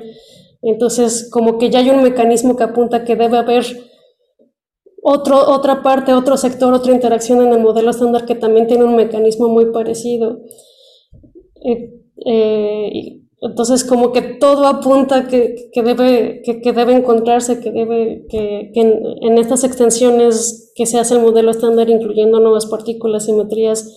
entonces 0.61 1.27
como 1.31 1.57
que 1.57 1.71
ya 1.71 1.79
hay 1.79 1.89
un 1.89 2.03
mecanismo 2.03 2.55
que 2.55 2.65
apunta 2.65 3.03
que 3.03 3.15
debe 3.15 3.39
haber 3.39 3.65
otro, 5.01 5.49
otra 5.49 5.81
parte, 5.81 6.13
otro 6.13 6.37
sector, 6.37 6.71
otra 6.71 6.93
interacción 6.93 7.41
en 7.41 7.51
el 7.51 7.59
modelo 7.59 7.89
estándar 7.89 8.27
que 8.27 8.35
también 8.35 8.67
tiene 8.67 8.83
un 8.83 8.95
mecanismo 8.95 9.47
muy 9.47 9.71
parecido. 9.71 10.41
Eh, 11.65 11.95
eh, 12.27 13.18
entonces, 13.41 13.85
como 13.85 14.11
que 14.11 14.21
todo 14.21 14.67
apunta 14.67 15.27
que, 15.27 15.69
que 15.71 15.81
debe, 15.81 16.41
que, 16.43 16.59
que, 16.61 16.73
debe 16.73 16.93
encontrarse, 16.93 17.61
que 17.61 17.71
debe, 17.71 18.25
que, 18.29 18.71
que 18.73 18.81
en, 18.81 19.01
en, 19.21 19.37
estas 19.37 19.63
extensiones 19.63 20.73
que 20.75 20.85
se 20.85 20.99
hace 20.99 21.15
el 21.15 21.21
modelo 21.21 21.51
estándar, 21.51 21.89
incluyendo 21.89 22.41
nuevas 22.41 22.65
partículas, 22.65 23.25
simetrías, 23.25 23.95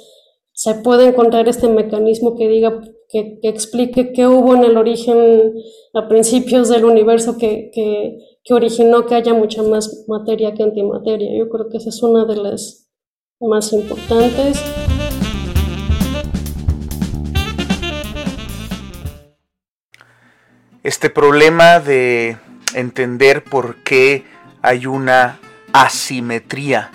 se 0.52 0.75
puede 0.76 1.08
encontrar 1.08 1.49
este 1.49 1.68
mecanismo 1.68 2.37
que 2.37 2.46
diga, 2.46 2.82
que, 3.08 3.40
que 3.40 3.49
explique 3.49 4.12
qué 4.12 4.28
hubo 4.28 4.54
en 4.54 4.62
el 4.62 4.76
origen 4.76 5.54
a 5.92 6.08
principios 6.08 6.68
del 6.68 6.84
universo 6.84 7.37
que, 7.37 7.70
que, 7.75 8.18
que 8.44 8.54
originó 8.54 9.06
que 9.06 9.16
haya 9.16 9.34
mucha 9.34 9.64
más 9.64 10.04
materia 10.06 10.54
que 10.54 10.62
antimateria. 10.62 11.37
Yo 11.37 11.49
creo 11.49 11.68
que 11.68 11.78
esa 11.78 11.88
es 11.88 12.00
una 12.02 12.26
de 12.26 12.37
las 12.37 12.88
más 13.40 13.72
importantes. 13.72 14.62
Este 20.82 21.10
problema 21.10 21.78
de 21.78 22.36
entender 22.74 23.44
por 23.44 23.76
qué 23.84 24.24
hay 24.62 24.86
una 24.86 25.38
asimetría, 25.72 26.90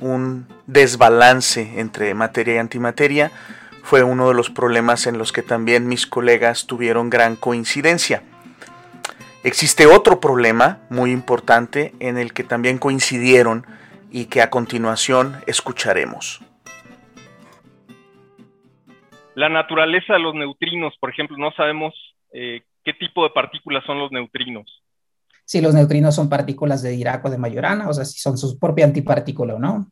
un 0.00 0.48
desbalance 0.66 1.80
entre 1.80 2.14
materia 2.14 2.54
y 2.54 2.58
antimateria, 2.58 3.30
fue 3.82 4.02
uno 4.02 4.28
de 4.28 4.34
los 4.34 4.50
problemas 4.50 5.06
en 5.06 5.18
los 5.18 5.32
que 5.32 5.42
también 5.42 5.86
mis 5.86 6.06
colegas 6.06 6.66
tuvieron 6.66 7.10
gran 7.10 7.36
coincidencia. 7.36 8.22
Existe 9.44 9.86
otro 9.86 10.20
problema 10.20 10.78
muy 10.88 11.12
importante 11.12 11.92
en 12.00 12.16
el 12.16 12.32
que 12.32 12.44
también 12.44 12.78
coincidieron 12.78 13.66
y 14.10 14.26
que 14.26 14.40
a 14.40 14.50
continuación 14.50 15.36
escucharemos. 15.46 16.40
La 19.34 19.48
naturaleza 19.48 20.14
de 20.14 20.20
los 20.20 20.34
neutrinos, 20.34 20.96
por 20.98 21.10
ejemplo, 21.10 21.36
no 21.36 21.52
sabemos 21.52 21.92
eh, 22.32 22.62
¿Qué 22.84 22.92
tipo 22.92 23.24
de 23.24 23.30
partículas 23.30 23.82
son 23.86 23.98
los 23.98 24.12
neutrinos? 24.12 24.82
Si 25.44 25.60
los 25.60 25.74
neutrinos 25.74 26.14
son 26.14 26.28
partículas 26.28 26.82
de 26.82 26.90
Dirac 26.90 27.24
o 27.24 27.30
de 27.30 27.38
Majorana, 27.38 27.88
o 27.88 27.92
sea, 27.92 28.04
si 28.04 28.18
son 28.18 28.36
su 28.36 28.58
propia 28.58 28.84
antipartícula 28.84 29.54
o 29.54 29.58
no. 29.58 29.90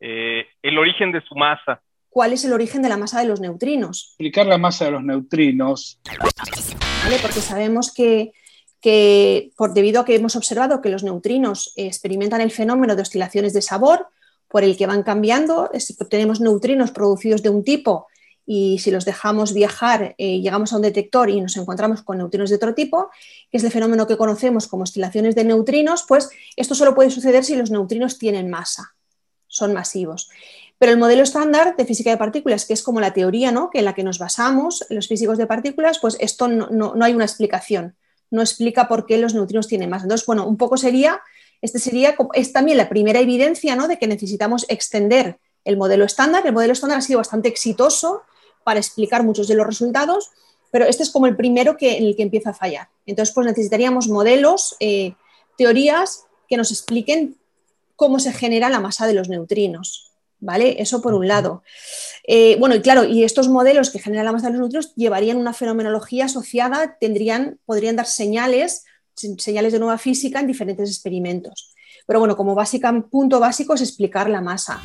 Eh, 0.00 0.46
el 0.62 0.78
origen 0.78 1.12
de 1.12 1.22
su 1.22 1.34
masa. 1.34 1.82
¿Cuál 2.08 2.32
es 2.32 2.44
el 2.44 2.52
origen 2.52 2.82
de 2.82 2.88
la 2.88 2.96
masa 2.96 3.20
de 3.20 3.26
los 3.26 3.40
neutrinos? 3.40 4.08
Explicar 4.10 4.46
la 4.46 4.58
masa 4.58 4.84
de 4.84 4.92
los 4.92 5.02
neutrinos. 5.02 6.00
¿Vale? 7.02 7.16
Porque 7.20 7.40
sabemos 7.40 7.92
que, 7.92 8.32
que 8.80 9.50
por, 9.56 9.74
debido 9.74 10.00
a 10.00 10.04
que 10.04 10.14
hemos 10.14 10.36
observado 10.36 10.80
que 10.80 10.90
los 10.90 11.02
neutrinos 11.02 11.72
experimentan 11.76 12.40
el 12.40 12.50
fenómeno 12.50 12.94
de 12.94 13.02
oscilaciones 13.02 13.52
de 13.52 13.62
sabor, 13.62 14.08
por 14.48 14.62
el 14.62 14.76
que 14.76 14.86
van 14.86 15.02
cambiando, 15.02 15.70
tenemos 16.08 16.40
neutrinos 16.40 16.92
producidos 16.92 17.42
de 17.42 17.50
un 17.50 17.64
tipo 17.64 18.06
y 18.46 18.78
si 18.78 18.90
los 18.90 19.04
dejamos 19.04 19.54
viajar, 19.54 20.14
eh, 20.18 20.40
llegamos 20.40 20.72
a 20.72 20.76
un 20.76 20.82
detector 20.82 21.30
y 21.30 21.40
nos 21.40 21.56
encontramos 21.56 22.02
con 22.02 22.18
neutrinos 22.18 22.50
de 22.50 22.56
otro 22.56 22.74
tipo, 22.74 23.10
que 23.50 23.56
es 23.56 23.64
el 23.64 23.70
fenómeno 23.70 24.06
que 24.06 24.16
conocemos 24.16 24.66
como 24.66 24.82
oscilaciones 24.82 25.34
de 25.34 25.44
neutrinos, 25.44 26.04
pues 26.06 26.30
esto 26.56 26.74
solo 26.74 26.94
puede 26.94 27.10
suceder 27.10 27.44
si 27.44 27.56
los 27.56 27.70
neutrinos 27.70 28.18
tienen 28.18 28.50
masa, 28.50 28.94
son 29.48 29.72
masivos. 29.72 30.28
Pero 30.78 30.92
el 30.92 30.98
modelo 30.98 31.22
estándar 31.22 31.76
de 31.76 31.86
física 31.86 32.10
de 32.10 32.16
partículas, 32.18 32.66
que 32.66 32.74
es 32.74 32.82
como 32.82 33.00
la 33.00 33.14
teoría 33.14 33.52
¿no? 33.52 33.70
que 33.70 33.78
en 33.78 33.86
la 33.86 33.94
que 33.94 34.04
nos 34.04 34.18
basamos 34.18 34.84
los 34.90 35.08
físicos 35.08 35.38
de 35.38 35.46
partículas, 35.46 35.98
pues 35.98 36.16
esto 36.20 36.48
no, 36.48 36.68
no, 36.70 36.94
no 36.94 37.04
hay 37.04 37.14
una 37.14 37.24
explicación, 37.24 37.96
no 38.30 38.42
explica 38.42 38.88
por 38.88 39.06
qué 39.06 39.16
los 39.16 39.32
neutrinos 39.32 39.68
tienen 39.68 39.88
masa. 39.88 40.04
Entonces, 40.04 40.26
bueno, 40.26 40.46
un 40.46 40.58
poco 40.58 40.76
sería, 40.76 41.22
este 41.62 41.78
sería, 41.78 42.14
es 42.34 42.52
también 42.52 42.76
la 42.76 42.90
primera 42.90 43.20
evidencia 43.20 43.76
¿no? 43.76 43.88
de 43.88 43.98
que 43.98 44.06
necesitamos 44.06 44.66
extender 44.68 45.38
el 45.64 45.78
modelo 45.78 46.04
estándar. 46.04 46.46
El 46.46 46.52
modelo 46.52 46.74
estándar 46.74 46.98
ha 46.98 47.02
sido 47.02 47.18
bastante 47.18 47.48
exitoso 47.48 48.22
para 48.64 48.80
explicar 48.80 49.22
muchos 49.22 49.46
de 49.46 49.54
los 49.54 49.66
resultados, 49.66 50.30
pero 50.70 50.86
este 50.86 51.04
es 51.04 51.10
como 51.10 51.26
el 51.26 51.36
primero 51.36 51.76
que, 51.76 51.98
en 51.98 52.04
el 52.04 52.16
que 52.16 52.22
empieza 52.22 52.50
a 52.50 52.54
fallar. 52.54 52.88
Entonces, 53.06 53.32
pues 53.34 53.46
necesitaríamos 53.46 54.08
modelos, 54.08 54.74
eh, 54.80 55.14
teorías 55.56 56.24
que 56.48 56.56
nos 56.56 56.72
expliquen 56.72 57.36
cómo 57.96 58.18
se 58.18 58.32
genera 58.32 58.68
la 58.68 58.80
masa 58.80 59.06
de 59.06 59.14
los 59.14 59.28
neutrinos. 59.28 60.10
¿Vale? 60.40 60.82
Eso 60.82 61.00
por 61.00 61.14
un 61.14 61.26
lado. 61.26 61.62
Eh, 62.26 62.56
bueno, 62.58 62.74
y 62.74 62.82
claro, 62.82 63.04
y 63.04 63.24
estos 63.24 63.48
modelos 63.48 63.88
que 63.88 63.98
generan 63.98 64.26
la 64.26 64.32
masa 64.32 64.48
de 64.48 64.54
los 64.54 64.60
neutrinos 64.60 64.94
llevarían 64.94 65.38
una 65.38 65.54
fenomenología 65.54 66.26
asociada, 66.26 66.98
tendrían, 67.00 67.58
podrían 67.64 67.96
dar 67.96 68.06
señales, 68.06 68.84
señales 69.14 69.72
de 69.72 69.78
nueva 69.78 69.96
física 69.96 70.40
en 70.40 70.46
diferentes 70.46 70.90
experimentos. 70.90 71.74
Pero 72.06 72.18
bueno, 72.18 72.36
como 72.36 72.54
básica, 72.54 72.92
punto 73.10 73.40
básico 73.40 73.74
es 73.74 73.80
explicar 73.80 74.28
la 74.28 74.42
masa. 74.42 74.82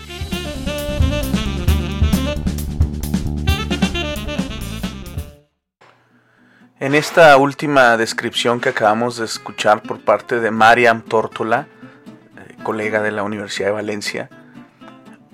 En 6.81 6.95
esta 6.95 7.35
última 7.35 7.97
descripción 7.97 8.61
que 8.61 8.69
acabamos 8.69 9.17
de 9.17 9.25
escuchar 9.25 9.81
por 9.83 9.99
parte 9.99 10.39
de 10.39 10.49
Mariam 10.49 11.01
Tórtola, 11.01 11.67
eh, 12.37 12.55
colega 12.63 13.01
de 13.01 13.11
la 13.11 13.23
Universidad 13.23 13.67
de 13.67 13.73
Valencia, 13.73 14.29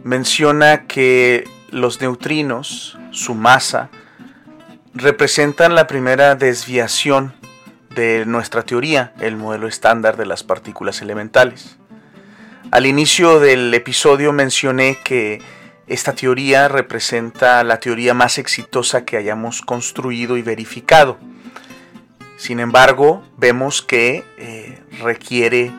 menciona 0.03 0.87
que 0.87 1.47
los 1.69 2.01
neutrinos, 2.01 2.97
su 3.11 3.35
masa, 3.35 3.91
representan 4.95 5.75
la 5.75 5.85
primera 5.85 6.33
desviación 6.33 7.35
de 7.93 8.25
nuestra 8.25 8.63
teoría, 8.63 9.13
el 9.19 9.35
modelo 9.37 9.67
estándar 9.67 10.17
de 10.17 10.25
las 10.25 10.43
partículas 10.43 11.03
elementales. 11.03 11.77
Al 12.71 12.87
inicio 12.87 13.39
del 13.39 13.71
episodio 13.71 14.33
mencioné 14.33 14.97
que 15.03 15.43
esta 15.87 16.13
teoría 16.13 16.67
representa 16.67 17.63
la 17.63 17.79
teoría 17.79 18.13
más 18.13 18.37
exitosa 18.37 19.05
que 19.05 19.17
hayamos 19.17 19.61
construido 19.61 20.37
y 20.37 20.41
verificado. 20.41 21.17
Sin 22.37 22.59
embargo, 22.59 23.23
vemos 23.37 23.81
que 23.81 24.23
eh, 24.37 24.81
requiere 24.99 25.71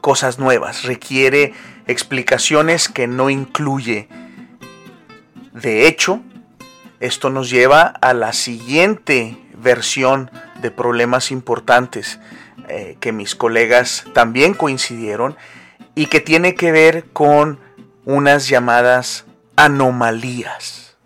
cosas 0.00 0.38
nuevas, 0.38 0.82
requiere 0.82 1.54
explicaciones 1.86 2.88
que 2.88 3.06
no 3.06 3.30
incluye. 3.30 4.08
De 5.52 5.86
hecho, 5.86 6.20
esto 7.00 7.30
nos 7.30 7.50
lleva 7.50 7.82
a 7.82 8.14
la 8.14 8.32
siguiente 8.32 9.38
versión 9.54 10.30
de 10.60 10.70
problemas 10.70 11.30
importantes 11.30 12.18
eh, 12.68 12.96
que 13.00 13.12
mis 13.12 13.34
colegas 13.34 14.04
también 14.12 14.54
coincidieron 14.54 15.36
y 15.94 16.06
que 16.06 16.20
tiene 16.20 16.54
que 16.54 16.72
ver 16.72 17.06
con 17.12 17.58
unas 18.04 18.48
llamadas 18.48 19.24
anomalías. 19.56 20.96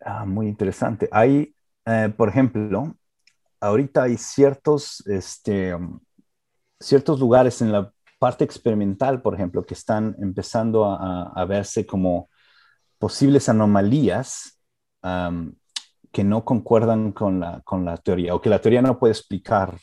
Ah, 0.00 0.24
muy 0.24 0.48
interesante. 0.48 1.08
Hay, 1.10 1.54
eh, 1.86 2.12
por 2.16 2.28
ejemplo, 2.28 2.94
ahorita 3.60 4.04
hay 4.04 4.16
ciertos, 4.16 5.02
este, 5.06 5.76
ciertos 6.78 7.18
lugares 7.18 7.62
en 7.62 7.72
la 7.72 7.92
parte 8.18 8.44
experimental, 8.44 9.22
por 9.22 9.34
ejemplo, 9.34 9.64
que 9.64 9.74
están 9.74 10.16
empezando 10.18 10.84
a, 10.84 11.44
verse 11.46 11.84
como 11.86 12.30
posibles 12.98 13.48
anomalías 13.48 14.58
que 16.12 16.24
no 16.24 16.44
concuerdan 16.44 17.12
con 17.12 17.40
la, 17.40 17.60
con 17.62 17.84
la 17.84 17.96
teoría 17.98 18.34
o 18.34 18.40
que 18.40 18.48
la 18.48 18.60
teoría 18.60 18.80
no 18.80 18.98
puede 18.98 19.12
explicar 19.12 19.76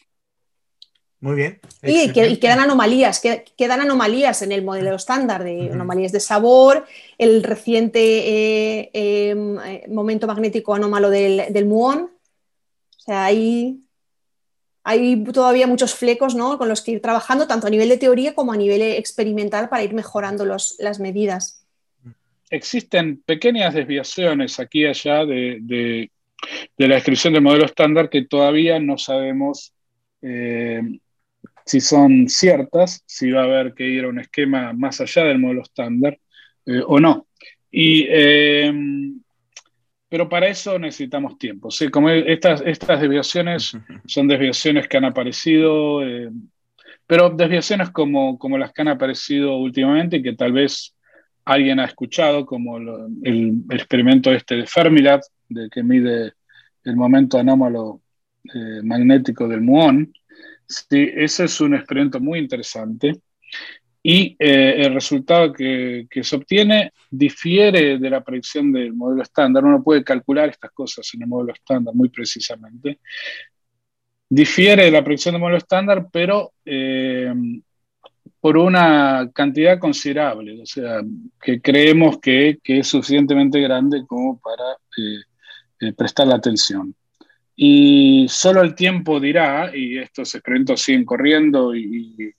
muy 1.21 1.35
bien. 1.35 1.59
y, 1.83 2.11
quedan 2.37 2.59
anomalías, 2.61 3.21
quedan 3.55 3.81
anomalías 3.81 4.41
en 4.41 4.51
el 4.51 4.63
modelo 4.63 4.95
estándar, 4.95 5.43
de 5.43 5.69
anomalías 5.71 6.11
de 6.11 6.19
sabor, 6.19 6.87
el 7.19 7.43
reciente 7.43 8.01
eh, 8.01 8.89
em, 8.93 9.59
eh, 9.59 9.85
momento 9.87 10.25
magnético 10.25 10.73
anómalo 10.73 11.11
del, 11.11 11.53
del, 11.53 11.67
muón. 11.67 12.09
O 12.97 12.99
sea, 12.99 13.25
hay, 13.25 13.81
hay 14.83 15.23
todavía 15.25 15.67
muchos 15.67 15.93
flecos 15.93 16.33
¿no? 16.33 16.57
con 16.57 16.67
los 16.67 16.81
que 16.81 16.93
ir 16.93 17.01
trabajando, 17.03 17.45
tanto 17.45 17.67
a 17.67 17.69
nivel 17.69 17.89
de 17.89 17.97
teoría 17.97 18.33
como 18.33 18.51
a 18.51 18.57
nivel 18.57 18.81
experimental, 18.81 19.69
para 19.69 19.83
ir 19.83 19.93
mejorando 19.93 20.43
los, 20.43 20.75
las 20.79 20.99
medidas. 20.99 21.63
Existen 22.49 23.21
pequeñas 23.21 23.75
desviaciones 23.75 24.59
aquí 24.59 24.81
y 24.81 24.85
allá 24.87 25.23
de, 25.23 25.59
de, 25.61 26.09
la 26.77 26.95
descripción 26.95 27.33
del 27.33 27.43
modelo 27.43 27.65
estándar 27.65 28.09
que 28.09 28.23
todavía 28.23 28.79
no 28.79 28.97
sabemos. 28.97 29.71
Eh, 30.23 30.81
si 31.65 31.79
son 31.79 32.27
ciertas, 32.27 33.03
si 33.05 33.31
va 33.31 33.41
a 33.41 33.45
haber 33.45 33.73
que 33.73 33.87
ir 33.87 34.05
a 34.05 34.09
un 34.09 34.19
esquema 34.19 34.73
más 34.73 35.01
allá 35.01 35.23
del 35.25 35.39
modelo 35.39 35.61
estándar 35.61 36.19
eh, 36.65 36.81
o 36.85 36.99
no. 36.99 37.27
Y, 37.69 38.05
eh, 38.09 38.73
pero 40.09 40.27
para 40.27 40.47
eso 40.47 40.77
necesitamos 40.77 41.37
tiempo. 41.37 41.71
¿sí? 41.71 41.89
Como 41.89 42.09
estas, 42.09 42.61
estas 42.65 42.99
desviaciones 42.99 43.77
son 44.05 44.27
desviaciones 44.27 44.87
que 44.87 44.97
han 44.97 45.05
aparecido, 45.05 46.05
eh, 46.05 46.29
pero 47.07 47.29
desviaciones 47.29 47.91
como, 47.91 48.37
como 48.37 48.57
las 48.57 48.73
que 48.73 48.81
han 48.81 48.89
aparecido 48.89 49.57
últimamente 49.57 50.17
y 50.17 50.23
que 50.23 50.33
tal 50.33 50.53
vez 50.53 50.95
alguien 51.45 51.79
ha 51.79 51.85
escuchado, 51.85 52.45
como 52.45 52.77
el, 52.77 53.63
experimento 53.69 54.31
este 54.31 54.55
de 54.55 54.67
Fermilab, 54.67 55.21
de 55.49 55.69
que 55.69 55.83
mide 55.83 56.33
el 56.83 56.95
momento 56.95 57.37
anómalo 57.37 58.01
magnético 58.83 59.47
del 59.47 59.61
muón, 59.61 60.13
Sí, 60.71 61.09
ese 61.15 61.45
es 61.45 61.59
un 61.59 61.75
experimento 61.75 62.19
muy 62.21 62.39
interesante 62.39 63.19
y 64.01 64.35
eh, 64.39 64.75
el 64.77 64.93
resultado 64.93 65.51
que, 65.51 66.07
se 66.23 66.35
obtiene 66.35 66.93
difiere 67.09 67.99
de 67.99 68.09
la 68.09 68.23
predicción 68.23 68.71
del 68.71 68.93
modelo 68.93 69.21
estándar. 69.21 69.65
Uno 69.65 69.83
puede 69.83 70.03
calcular 70.03 70.49
estas 70.49 70.71
cosas 70.71 71.09
en 71.13 71.23
el 71.23 71.27
modelo 71.27 71.53
estándar 71.53 71.93
muy 71.93 72.09
precisamente. 72.09 72.99
Difiere 74.29 74.85
de 74.85 74.91
la 74.91 75.03
predicción 75.03 75.33
del 75.33 75.41
modelo 75.41 75.57
estándar, 75.57 76.07
pero 76.11 76.53
eh, 76.63 77.33
por 78.39 78.57
una 78.57 79.29
cantidad 79.33 79.77
considerable, 79.77 80.61
o 80.61 80.65
sea, 80.65 81.01
que 81.39 81.61
creemos 81.61 82.19
que, 82.19 82.59
es 82.63 82.87
suficientemente 82.87 83.59
grande 83.59 84.05
como 84.07 84.39
para 84.39 84.77
eh, 85.79 85.93
prestar 85.93 86.27
la 86.27 86.35
atención. 86.35 86.95
Y 87.55 88.25
solo 88.29 88.61
el 88.61 88.75
tiempo 88.75 89.19
dirá, 89.19 89.71
y 89.75 89.97
estos 89.97 90.33
experimentos 90.35 90.81
siguen 90.81 91.05
corriendo 91.05 91.75
y, 91.75 92.33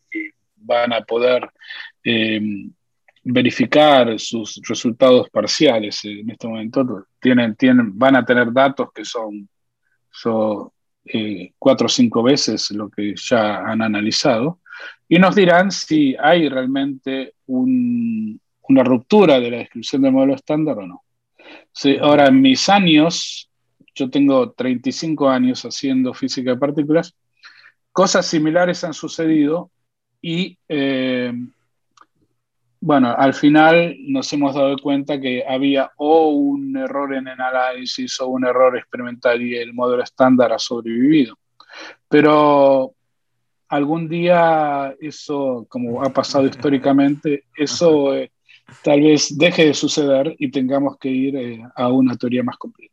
van 0.65 0.93
a 0.93 1.01
poder 1.01 1.51
em, 2.05 2.73
verificar 3.25 4.17
sus 4.21 4.61
resultados 4.67 5.29
parciales 5.29 6.05
en 6.05 6.31
este 6.31 6.47
momento. 6.47 7.07
Tienen, 7.21 7.57
tienen, 7.57 7.99
van 7.99 8.15
a 8.15 8.25
tener 8.25 8.53
datos 8.53 8.93
que 8.95 9.05
son, 9.05 9.49
son 10.09 10.71
eh, 11.05 11.53
cuatro 11.59 11.87
o 11.87 11.89
cinco 11.89 12.23
veces 12.23 12.71
lo 12.71 12.89
que 12.89 13.15
ya 13.17 13.59
han 13.59 13.83
analizado 13.83 14.61
y 15.09 15.19
nos 15.19 15.35
dirán 15.35 15.71
si 15.71 16.17
hay 16.19 16.49
realmente 16.49 17.35
una 17.47 18.83
ruptura 18.83 19.39
de 19.41 19.51
la 19.51 19.59
descripción 19.59 20.03
del 20.03 20.13
modelo 20.13 20.35
estándar 20.35 20.79
o 20.79 20.87
no. 20.87 21.03
ahora, 22.01 22.29
en 22.29 22.41
mis 22.41 22.69
años 22.69 23.51
yo 23.95 24.11
tengo 24.11 24.53
35 24.53 25.29
años 25.29 25.63
haciendo 25.65 26.15
física 26.15 26.53
de 26.53 26.57
partículas, 26.57 27.15
cosas 27.93 28.27
similares 28.27 28.85
han 28.85 28.95
sucedido 28.95 29.71
y, 30.21 30.59
eh, 30.69 31.33
bueno, 32.81 33.15
al 33.17 33.35
final 33.35 33.97
nos 34.09 34.33
hemos 34.33 34.55
dado 34.55 34.77
cuenta 34.79 35.21
que 35.21 35.45
había 35.47 35.91
o 35.97 36.31
un 36.31 36.77
error 36.77 37.15
en 37.15 37.29
el 37.29 37.41
análisis 37.41 38.19
o 38.21 38.29
un 38.29 38.45
error 38.45 38.77
experimental 38.77 39.41
y 39.41 39.57
el 39.57 39.73
modelo 39.73 40.03
estándar 40.03 40.53
ha 40.53 40.59
sobrevivido. 40.59 41.39
Pero 42.09 42.95
algún 43.69 44.09
día 44.09 44.95
eso, 45.01 45.67
como 45.69 46.03
ha 46.03 46.11
pasado 46.11 46.47
históricamente, 46.47 47.45
eso 47.57 48.15
eh, 48.15 48.33
tal 48.83 49.01
vez 49.01 49.37
deje 49.37 49.67
de 49.67 49.75
suceder 49.75 50.35
y 50.39 50.51
tengamos 50.51 50.99
que 50.99 51.09
ir 51.09 51.37
eh, 51.37 51.63
a 51.75 51.89
una 51.89 52.17
teoría 52.17 52.43
más 52.43 52.57
completa 52.57 52.92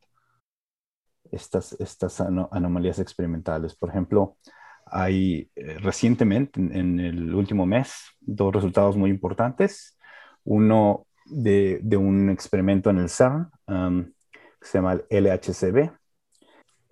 estas, 1.31 1.73
estas 1.73 2.21
anomalías 2.21 2.99
experimentales. 2.99 3.75
Por 3.75 3.89
ejemplo, 3.89 4.37
hay 4.85 5.49
eh, 5.55 5.77
recientemente, 5.79 6.59
en, 6.59 6.99
el 6.99 7.33
último 7.33 7.65
mes, 7.65 7.93
dos 8.19 8.53
resultados 8.53 8.97
muy 8.97 9.09
importantes. 9.09 9.97
Uno 10.43 11.05
de, 11.25 11.79
de 11.83 11.97
un 11.97 12.29
experimento 12.29 12.89
en 12.89 12.99
el 12.99 13.09
CERN, 13.09 13.49
um, 13.67 14.05
que 14.33 14.67
se 14.67 14.77
llama 14.77 14.93
el 14.93 15.25
LHCb. 15.25 15.91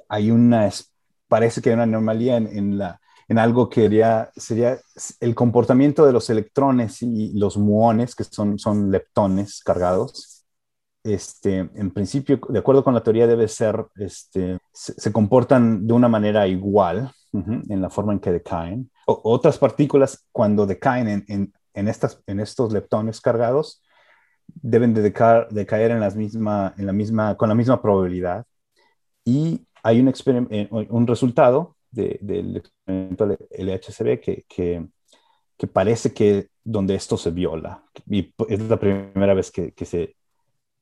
Hay 0.10 0.32
una, 0.32 0.70
parece 1.28 1.62
que 1.62 1.70
hay 1.70 1.74
una 1.74 1.84
anomalía 1.84 2.38
en, 2.38 2.48
en 2.48 2.78
la, 2.78 3.00
en 3.28 3.38
algo 3.40 3.70
que 3.70 3.82
sería, 3.82 4.32
sería 4.36 4.80
el 5.20 5.36
comportamiento 5.36 6.06
de 6.06 6.14
los 6.14 6.30
electrones 6.30 7.02
y 7.02 7.38
los 7.38 7.58
muones, 7.58 8.16
que 8.16 8.24
son, 8.24 8.58
son 8.58 8.90
leptones 8.90 9.62
cargados, 9.64 10.37
este, 11.08 11.70
en 11.74 11.92
principio, 11.92 12.40
de 12.50 12.60
acuerdo 12.60 12.84
con 12.84 12.94
la 12.94 13.04
teoría, 13.04 13.28
debe 13.28 13.48
ser, 13.48 13.86
este, 13.96 14.60
se, 14.72 15.12
comportan 15.12 15.88
de 15.88 15.94
una 15.94 16.08
manera 16.08 16.48
igual 16.48 17.12
en 17.34 17.82
la 17.82 17.90
forma 17.90 18.14
en 18.14 18.20
que 18.20 18.32
decaen. 18.32 18.90
otras 19.06 19.58
partículas, 19.58 20.26
cuando 20.32 20.66
decaen 20.66 21.24
en, 21.28 21.54
en, 21.74 21.88
estas, 21.88 22.22
en 22.26 22.40
estos 22.40 22.74
leptones 22.74 23.22
cargados, 23.22 23.84
deben 24.48 24.94
de 24.94 25.02
decaer, 25.02 25.92
en, 25.92 26.18
misma, 26.18 26.74
en 26.78 26.86
la 26.86 26.94
misma, 26.94 27.36
con 27.38 27.50
la 27.50 27.56
misma 27.56 27.82
probabilidad. 27.82 28.46
Y 29.24 29.66
hay 29.84 30.00
un, 30.00 30.14
eh, 30.50 30.68
un 30.72 31.08
resultado 31.08 31.76
del 31.92 32.58
experimento 32.58 33.26
LHCb 33.26 34.20
que, 34.20 34.46
que, 34.48 34.86
que, 35.58 35.68
parece 35.68 36.14
que 36.14 36.50
donde 36.64 36.96
esto 36.96 37.18
se 37.18 37.32
viola. 37.32 37.84
Y 38.10 38.34
es 38.50 38.60
la 38.68 38.78
primera 38.78 39.34
vez 39.34 39.52
que, 39.52 39.72
que 39.74 39.86
se 39.86 40.17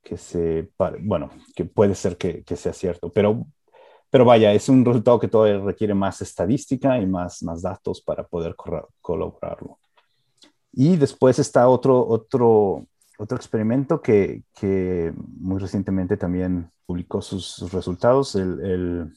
que 0.06 0.18
se, 0.18 0.70
bueno, 1.02 1.32
que 1.56 1.65
puede 1.65 1.96
ser 1.96 2.15
que, 2.15 2.44
sea 2.56 2.74
cierto, 2.74 3.12
pero, 3.12 3.48
pero 4.12 4.24
vaya, 4.24 4.54
es 4.54 4.70
un 4.70 4.86
resultado 4.86 5.20
que 5.20 5.28
todavía 5.28 5.58
requiere 5.58 5.96
más 5.96 6.22
estadística 6.22 7.00
y 7.00 7.08
más, 7.08 7.41
más 7.41 7.63
datos 7.63 8.02
para 8.02 8.24
poder 8.24 8.56
colaborarlo. 9.02 9.80
Y 10.72 10.96
después 10.98 11.39
está 11.39 11.68
otro, 11.68 12.06
otro, 12.08 12.86
otro 13.18 13.36
experimento 13.36 14.00
que, 14.00 14.44
que 14.54 15.12
muy 15.18 15.60
recientemente 15.60 16.18
también 16.18 16.70
publicó 16.86 17.20
sus, 17.24 17.72
resultados, 17.74 18.36
el, 18.36 19.12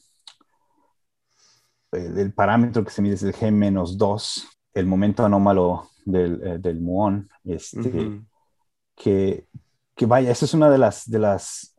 el, 1.93 2.33
parámetro 2.33 2.83
que 2.83 2.91
se 2.91 3.03
mide 3.03 3.15
es 3.15 3.23
el 3.23 3.35
G-2, 3.35 4.45
el 4.73 4.87
momento 4.87 5.23
anómalo 5.23 5.91
del, 6.07 6.41
eh, 6.43 6.59
del 6.59 6.81
muón, 6.81 7.29
este, 7.45 8.23
que, 8.97 9.47
que 9.99 10.07
vaya, 10.07 10.31
esa 10.31 10.45
es 10.45 10.55
una 10.55 10.71
de 10.71 10.79
las, 10.79 11.11
de 11.11 11.19
las, 11.19 11.75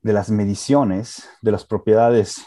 de 0.00 0.14
las 0.14 0.30
mediciones 0.30 1.28
de 1.42 1.52
las 1.52 1.66
propiedades 1.66 2.42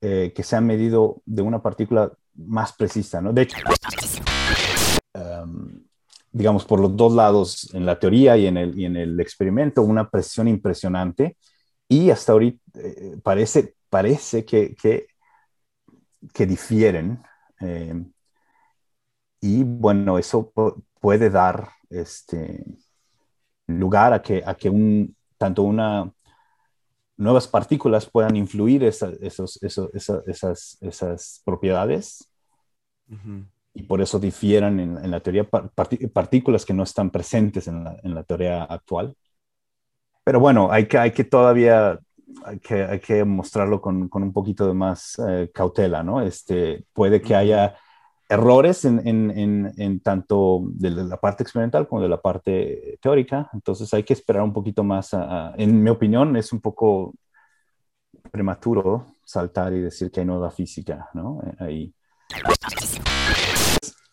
eh, 0.00 0.32
que 0.34 0.42
se 0.42 0.56
han 0.56 0.66
medido 0.66 1.22
de 1.24 1.42
una 1.42 1.62
partícula 1.62 2.12
más 2.34 2.72
precisa, 2.72 3.20
¿no? 3.20 3.32
De 3.32 3.42
hecho, 3.42 3.56
em, 5.14 5.84
digamos, 6.32 6.64
por 6.64 6.80
los 6.80 6.96
dos 6.96 7.14
lados, 7.14 7.72
en 7.72 7.86
la 7.86 8.00
teoría 8.00 8.36
y 8.36 8.46
en 8.46 8.56
el, 8.56 8.76
y 8.76 8.84
en 8.84 8.96
el 8.96 9.20
experimento, 9.20 9.82
una 9.82 10.10
presión 10.10 10.48
impresionante 10.48 11.36
y 11.88 12.10
hasta 12.10 12.32
ahorita 12.32 12.80
eh, 12.80 13.16
parece, 13.22 13.76
parece 13.88 14.44
que, 14.44 14.74
que, 14.74 15.06
que 16.34 16.46
difieren. 16.46 17.22
Em, 17.60 18.12
y 19.40 19.62
bueno, 19.62 20.18
eso 20.18 20.52
puede 21.00 21.30
dar 21.30 21.68
este, 21.88 22.64
lugar 23.78 24.12
a 24.12 24.22
que, 24.22 24.42
a 24.44 24.54
que 24.54 24.68
un, 24.68 25.14
tanto 25.38 25.62
una 25.62 26.10
nuevas 27.20 27.46
partículas 27.46 28.08
puedan 28.08 28.34
influir 28.34 28.82
esos, 28.82 29.62
esas, 29.62 30.78
esas, 30.80 31.42
propiedades 31.44 32.30
y 33.74 33.82
por 33.82 34.00
eso 34.00 34.18
difieran 34.18 34.80
en, 34.80 35.10
la 35.10 35.20
teoría 35.20 35.46
partículas 35.48 36.64
que 36.64 36.72
no 36.72 36.82
están 36.82 37.10
presentes 37.10 37.68
en 37.68 37.84
la, 37.84 37.96
en 38.02 38.14
la, 38.14 38.22
teoría 38.22 38.64
actual. 38.64 39.14
Pero 40.24 40.40
bueno, 40.40 40.72
hay 40.72 40.86
que, 40.86 40.96
hay 40.96 41.12
que 41.12 41.24
todavía 41.24 41.98
hay 42.44 42.58
que, 42.58 42.84
hay 42.84 43.00
que 43.00 43.24
mostrarlo 43.24 43.80
con, 43.80 44.08
con, 44.08 44.22
un 44.22 44.32
poquito 44.32 44.66
de 44.66 44.74
más 44.74 45.20
eh, 45.28 45.50
cautela, 45.52 46.02
¿no? 46.02 46.22
Este, 46.22 46.84
puede 46.92 47.20
que 47.20 47.34
haya 47.34 47.76
errores 48.30 48.84
en, 48.84 49.06
en, 49.06 49.72
en, 49.76 50.00
tanto 50.00 50.62
de 50.66 50.90
la 50.90 51.16
parte 51.16 51.42
experimental 51.42 51.88
como 51.88 52.00
de 52.00 52.08
la 52.08 52.22
parte 52.22 52.96
teórica, 53.02 53.50
entonces 53.52 53.92
hay 53.92 54.04
que 54.04 54.12
esperar 54.12 54.44
un 54.44 54.52
poquito 54.52 54.84
más. 54.84 55.10
en 55.56 55.82
mi 55.82 55.90
opinión, 55.90 56.36
es 56.36 56.52
un 56.52 56.60
poco 56.60 57.12
prematuro 58.30 59.16
saltar 59.24 59.72
y 59.72 59.80
decir 59.80 60.12
que 60.12 60.20
hay 60.20 60.26
nueva 60.26 60.52
física, 60.52 61.10
¿no? 61.12 61.40
Ahí. 61.58 61.92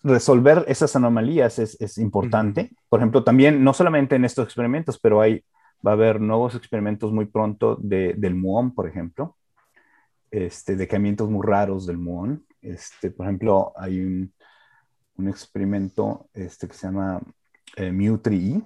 Resolver 0.02 0.66
esas 0.68 0.96
anomalías 0.96 1.60
es, 1.60 1.80
es 1.80 2.00
importante. 2.00 2.72
Por 2.90 3.00
ejemplo, 3.00 3.24
también, 3.24 3.64
no 3.64 3.72
solamente 3.74 4.16
en 4.16 4.26
estos 4.26 4.46
experimentos, 4.46 5.00
pero 5.00 5.22
hay, 5.22 5.44
va 5.86 5.92
a 5.92 5.94
haber 5.94 6.20
nuevos 6.20 6.56
experimentos 6.56 7.12
muy 7.12 7.26
pronto 7.26 7.78
de, 7.80 8.16
del 8.18 8.34
muón, 8.34 8.74
por 8.74 8.88
ejemplo, 8.88 9.38
este, 10.32 10.76
decamientos 10.76 11.30
muy 11.30 11.46
raros 11.46 11.86
del 11.86 12.00
muón, 12.00 12.47
este, 12.62 13.12
por 13.12 13.26
ejemplo, 13.26 13.74
hay 13.76 14.02
un, 14.02 14.34
un 15.18 15.28
experimento 15.28 16.30
este, 16.34 16.68
que 16.68 16.74
se 16.74 16.88
llama 16.88 17.22
eh, 17.76 17.92
Mu3E, 17.92 18.64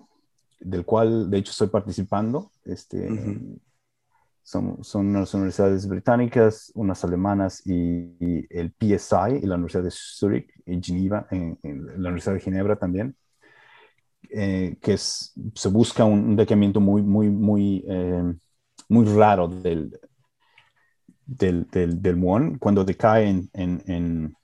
del 0.60 0.86
cual 0.86 1.30
de 1.30 1.38
hecho 1.38 1.52
estoy 1.52 1.68
participando. 1.68 2.52
Este, 2.64 3.10
son, 4.44 4.84
son 4.84 5.14
las 5.14 5.34
universidades 5.34 5.88
británicas, 5.88 6.72
unas 6.76 7.04
alemanas 7.04 7.62
y, 7.66 8.46
el 8.50 8.74
PSI 8.78 9.40
y 9.42 9.46
la 9.46 9.56
Universidad 9.56 9.84
de 9.84 9.92
Zurich 9.92 10.52
y 10.66 10.82
Geneva, 10.82 11.28
en, 11.32 11.58
la 11.64 12.10
Universidad 12.10 12.36
de 12.36 12.42
Ginebra 12.42 12.76
también. 12.76 13.16
Eh, 14.30 14.78
que 14.82 14.94
es, 14.94 15.34
se 15.56 15.68
busca 15.68 16.06
un, 16.06 16.20
un 16.20 16.36
decaimiento 16.36 16.80
muy, 16.80 17.02
muy, 17.02 17.30
muy, 17.30 17.84
eh, 17.88 18.34
muy 18.88 19.06
raro 19.06 19.48
del, 19.48 20.00
del, 21.38 21.68
del, 21.72 22.02
del 22.02 22.18
muón 22.18 22.58
cuando 22.58 22.84
decae 22.84 23.28
en, 23.28 23.50
en, 23.54 24.36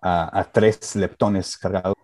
a, 0.00 0.48
tres 0.52 0.96
leptones 0.96 1.56
cargados. 1.56 1.94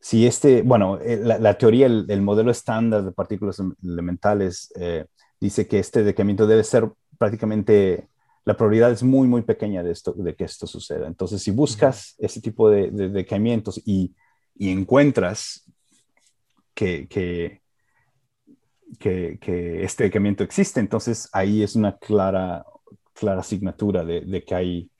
Si 0.00 0.26
este, 0.26 0.62
bueno, 0.62 0.98
eh, 1.00 1.16
la, 1.16 1.58
teoría, 1.58 1.86
el, 1.86 2.22
modelo 2.22 2.50
estándar 2.50 3.04
de 3.04 3.12
partículas 3.12 3.60
elementales 3.82 4.72
eh, 4.78 5.06
dice 5.40 5.66
que 5.66 5.78
este 5.78 6.04
decaimiento 6.04 6.46
debe 6.46 6.62
ser 6.62 6.90
prácticamente, 7.18 8.08
la 8.44 8.56
probabilidad 8.56 8.92
es 8.92 9.02
muy, 9.02 9.26
muy 9.26 9.42
pequeña 9.42 9.82
de, 9.82 9.90
esto, 9.90 10.12
de 10.12 10.34
que 10.34 10.44
esto 10.44 10.66
suceda. 10.66 11.06
Entonces, 11.06 11.42
si 11.42 11.50
buscas 11.50 12.14
ese 12.18 12.40
tipo 12.40 12.70
de, 12.70 12.90
de 12.90 13.08
decaimientos 13.08 13.80
y, 13.84 14.14
y 14.54 14.70
encuentras 14.70 15.64
que, 16.74 17.08
que, 17.08 17.62
que, 19.00 19.38
que, 19.40 19.82
este 19.82 20.04
decaimiento 20.04 20.44
existe, 20.44 20.80
entonces 20.80 21.28
ahí 21.32 21.62
es 21.62 21.74
una 21.74 21.96
clara 21.98 22.64
clara 23.18 23.40
asignatura 23.40 24.04
de, 24.04 24.20
de 24.22 24.44
que 24.44 24.54
hay 24.54 24.90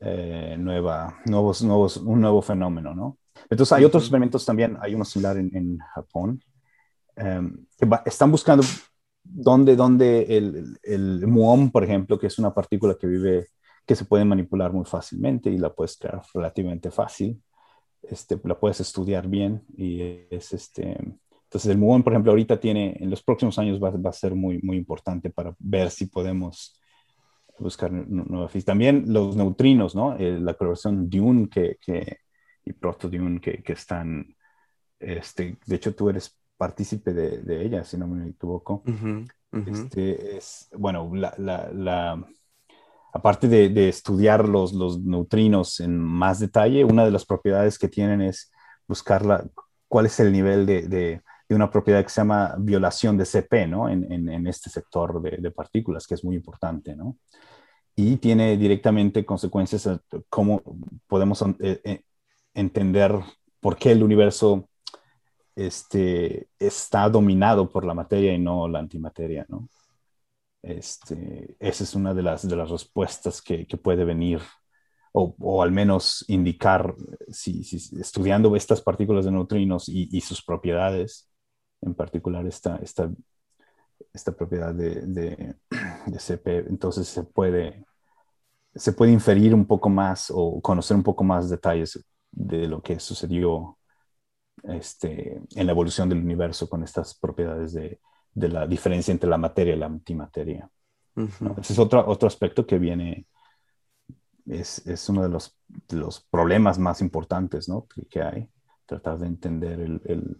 eh, 0.00 0.56
nueva, 0.58 1.20
nuevos, 1.26 1.62
nuevos, 1.62 1.96
un 1.98 2.20
nuevo 2.20 2.42
fenómeno, 2.42 2.94
¿no? 2.94 3.18
Entonces 3.48 3.72
hay 3.72 3.84
otros 3.84 4.02
experimentos 4.02 4.44
también, 4.44 4.76
hay 4.80 4.94
uno 4.94 5.04
similar 5.04 5.36
en, 5.36 5.54
en 5.54 5.78
Japón, 5.94 6.42
em, 7.16 7.66
que 7.78 7.88
están 8.06 8.30
buscando 8.30 8.64
dónde, 9.22 9.76
dónde 9.76 10.22
el, 10.36 10.78
el 10.82 11.26
muón, 11.26 11.70
por 11.70 11.84
ejemplo, 11.84 12.18
que 12.18 12.26
es 12.26 12.38
una 12.38 12.52
partícula 12.52 12.96
que 12.98 13.06
vive, 13.06 13.46
que 13.86 13.94
se 13.94 14.04
puede 14.04 14.24
manipular 14.24 14.72
muy 14.72 14.84
fácilmente 14.84 15.50
y 15.50 15.58
la 15.58 15.72
puedes 15.72 15.96
crear 15.96 16.20
relativamente 16.34 16.90
fácil, 16.90 17.40
este, 18.02 18.40
la 18.44 18.58
puedes 18.58 18.80
estudiar 18.80 19.28
bien 19.28 19.64
y 19.76 20.00
es 20.30 20.52
este... 20.52 20.98
Entonces 21.44 21.70
el 21.70 21.78
muón, 21.78 22.02
por 22.02 22.14
ejemplo, 22.14 22.32
ahorita 22.32 22.58
tiene, 22.58 22.96
en 22.98 23.10
los 23.10 23.22
próximos 23.22 23.58
años 23.58 23.78
va, 23.78 23.90
va 23.90 24.08
a 24.08 24.14
ser 24.14 24.34
muy, 24.34 24.58
muy 24.62 24.78
importante 24.78 25.28
para 25.28 25.54
ver 25.58 25.90
si 25.90 26.06
podemos 26.06 26.80
buscar 27.62 27.92
nueva 27.92 28.48
física. 28.48 28.72
También 28.72 29.04
los 29.06 29.36
neutrinos, 29.36 29.94
¿no? 29.94 30.16
Eh, 30.16 30.38
la 30.40 30.54
colaboración 30.54 31.08
Dune 31.08 31.48
que, 31.48 31.78
que, 31.80 32.18
y 32.64 32.72
Proto 32.72 33.08
Dune 33.08 33.40
que, 33.40 33.62
que, 33.62 33.72
están, 33.72 34.34
este, 34.98 35.58
de 35.66 35.76
hecho 35.76 35.94
tú 35.94 36.08
eres 36.08 36.38
partícipe 36.56 37.12
de, 37.12 37.38
de 37.42 37.64
ella, 37.64 37.84
si 37.84 37.96
no 37.96 38.06
me 38.06 38.28
equivoco. 38.28 38.82
Este, 39.66 40.36
es, 40.36 40.68
bueno, 40.76 41.10
la, 41.14 41.34
la, 41.38 41.70
la 41.72 42.26
aparte 43.12 43.48
de, 43.48 43.68
de, 43.68 43.88
estudiar 43.88 44.48
los, 44.48 44.72
los 44.72 45.00
neutrinos 45.00 45.80
en 45.80 45.98
más 45.98 46.38
detalle, 46.38 46.84
una 46.84 47.04
de 47.04 47.10
las 47.10 47.26
propiedades 47.26 47.78
que 47.78 47.88
tienen 47.88 48.22
es 48.22 48.50
buscar 48.88 49.26
la, 49.26 49.44
cuál 49.88 50.06
es 50.06 50.18
el 50.20 50.32
nivel 50.32 50.64
de, 50.64 50.88
de, 50.88 51.22
de 51.52 51.56
una 51.56 51.70
propiedad 51.70 52.02
que 52.02 52.08
se 52.08 52.20
llama 52.20 52.54
violación 52.58 53.16
de 53.16 53.24
CP, 53.24 53.66
¿no? 53.66 53.88
En, 53.88 54.46
este 54.46 54.70
sector 54.70 55.20
de, 55.20 55.50
partículas, 55.50 56.06
que 56.06 56.14
es 56.14 56.24
muy 56.24 56.36
importante, 56.36 56.96
¿no? 56.96 57.16
y 57.94 58.16
tiene 58.16 58.56
directamente 58.56 59.24
consecuencias 59.24 59.86
en 59.86 60.00
cómo 60.28 60.62
podemos 61.06 61.42
eh, 61.60 61.80
eh, 61.84 62.02
entender 62.54 63.12
por 63.60 63.76
qué 63.76 63.92
el 63.92 64.02
universo 64.02 64.68
este, 65.54 66.48
está 66.58 67.08
dominado 67.08 67.70
por 67.70 67.84
la 67.84 67.94
materia 67.94 68.32
y 68.32 68.38
no 68.38 68.66
la 68.68 68.78
antimateria, 68.78 69.44
¿no? 69.48 69.68
Este, 70.62 71.56
esa 71.58 71.84
es 71.84 71.94
una 71.94 72.14
de 72.14 72.22
las, 72.22 72.48
de 72.48 72.56
las 72.56 72.70
respuestas 72.70 73.42
que, 73.42 73.66
puede 73.82 74.04
venir, 74.04 74.40
o, 75.12 75.62
al 75.62 75.72
menos 75.72 76.24
indicar, 76.28 76.94
si, 77.28 77.64
si, 77.64 78.00
estudiando 78.00 78.54
estas 78.56 78.80
partículas 78.80 79.24
de 79.24 79.32
neutrinos 79.32 79.88
y, 79.88 80.08
y, 80.10 80.20
sus 80.20 80.42
propiedades, 80.42 81.31
en 81.82 81.94
particular 81.94 82.46
esta, 82.46 82.76
esta 82.76 83.10
esta 84.12 84.32
propiedad 84.32 84.74
de, 84.74 85.06
de, 85.06 85.54
de, 86.06 86.18
CP, 86.18 86.68
entonces 86.68 87.08
se 87.08 87.22
puede, 87.22 87.84
se 88.74 88.92
puede 88.92 89.12
inferir 89.12 89.54
un 89.54 89.66
poco 89.66 89.88
más 89.88 90.32
o 90.34 90.60
conocer 90.60 90.96
un 90.96 91.02
poco 91.02 91.24
más 91.24 91.48
detalles 91.48 92.04
de 92.30 92.66
lo 92.66 92.82
que 92.82 92.98
sucedió 92.98 93.78
este, 94.64 95.42
en 95.54 95.66
la 95.66 95.72
evolución 95.72 96.08
del 96.08 96.18
universo 96.18 96.68
con 96.68 96.82
estas 96.82 97.14
propiedades 97.18 97.72
de, 97.72 98.00
de 98.34 98.48
la 98.48 98.66
diferencia 98.66 99.12
entre 99.12 99.30
la 99.30 99.38
materia 99.38 99.74
y 99.74 99.78
la 99.78 99.86
antimateria. 99.86 100.68
Ese 101.58 101.74
es 101.74 101.78
otro, 101.78 102.06
otro 102.06 102.26
aspecto 102.26 102.66
que 102.66 102.78
viene, 102.78 103.26
es, 104.46 104.86
es 104.86 105.08
uno 105.10 105.22
de 105.22 105.28
los, 105.28 105.58
de 105.68 105.96
los, 105.96 106.20
problemas 106.20 106.78
más 106.78 107.02
importantes 107.02 107.68
¿no? 107.68 107.86
que, 107.86 108.06
que, 108.06 108.22
hay, 108.22 108.48
tratar 108.86 109.18
de 109.18 109.26
entender 109.26 109.78
el, 109.80 110.00
el, 110.06 110.36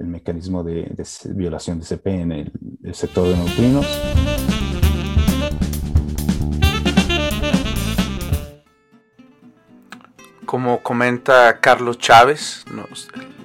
el 0.00 0.06
mecanismo 0.06 0.64
de, 0.64 0.92
violación 1.26 1.78
de 1.78 1.84
CP 1.84 2.06
en 2.08 2.32
el, 2.32 2.52
el 2.82 2.94
sector 2.94 3.28
de 3.28 3.36
neutrinos. 3.36 3.86
Como 10.46 10.82
comenta 10.82 11.60
Carlos 11.60 11.98
Chávez, 11.98 12.64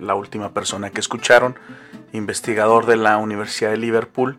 la 0.02 0.16
última 0.16 0.54
persona 0.54 0.90
que 0.90 1.02
escucharon, 1.02 1.56
investigador 2.14 2.86
de 2.86 2.96
la 2.96 3.18
Universidad 3.18 3.72
de 3.72 3.78
Liverpool, 3.78 4.38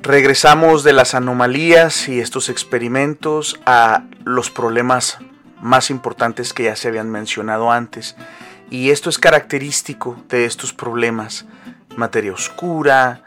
regresamos 0.00 0.84
de 0.84 0.92
las 0.92 1.14
anomalías 1.14 2.08
y 2.08 2.20
estos 2.20 2.50
experimentos 2.50 3.58
a 3.66 4.04
los 4.24 4.50
problemas 4.50 5.18
más 5.60 5.90
importantes 5.90 6.52
que 6.52 6.64
ya 6.64 6.76
se 6.76 6.88
habían 6.88 7.10
mencionado 7.10 7.72
antes 7.72 8.14
y 8.70 8.90
esto 8.90 9.10
es 9.10 9.18
característico 9.18 10.22
de 10.28 10.44
estos 10.44 10.72
problemas. 10.72 11.46
Materia 11.96 12.32
oscura, 12.32 13.22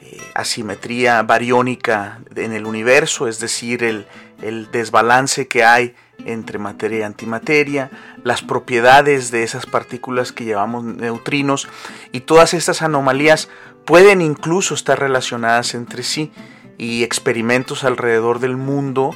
eh, 0.00 0.18
asimetría 0.34 1.22
bariónica 1.22 2.20
en 2.34 2.52
el 2.52 2.66
universo, 2.66 3.28
es 3.28 3.40
decir, 3.40 3.82
el, 3.82 4.06
el, 4.40 4.70
desbalance 4.70 5.48
que 5.48 5.64
hay 5.64 5.94
entre 6.24 6.58
materia 6.58 7.00
y 7.00 7.02
antimateria, 7.02 7.90
las 8.22 8.42
propiedades 8.42 9.30
de 9.30 9.42
esas 9.42 9.66
partículas 9.66 10.32
que 10.32 10.44
llamamos 10.44 10.84
neutrinos 10.84 11.68
y 12.12 12.20
todas 12.20 12.54
estas 12.54 12.82
anomalías 12.82 13.48
pueden 13.84 14.22
incluso 14.22 14.74
estar 14.74 14.98
relacionadas 14.98 15.74
entre 15.74 16.02
sí 16.02 16.32
y 16.78 17.02
experimentos 17.02 17.84
alrededor 17.84 18.38
del 18.38 18.56
mundo 18.56 19.10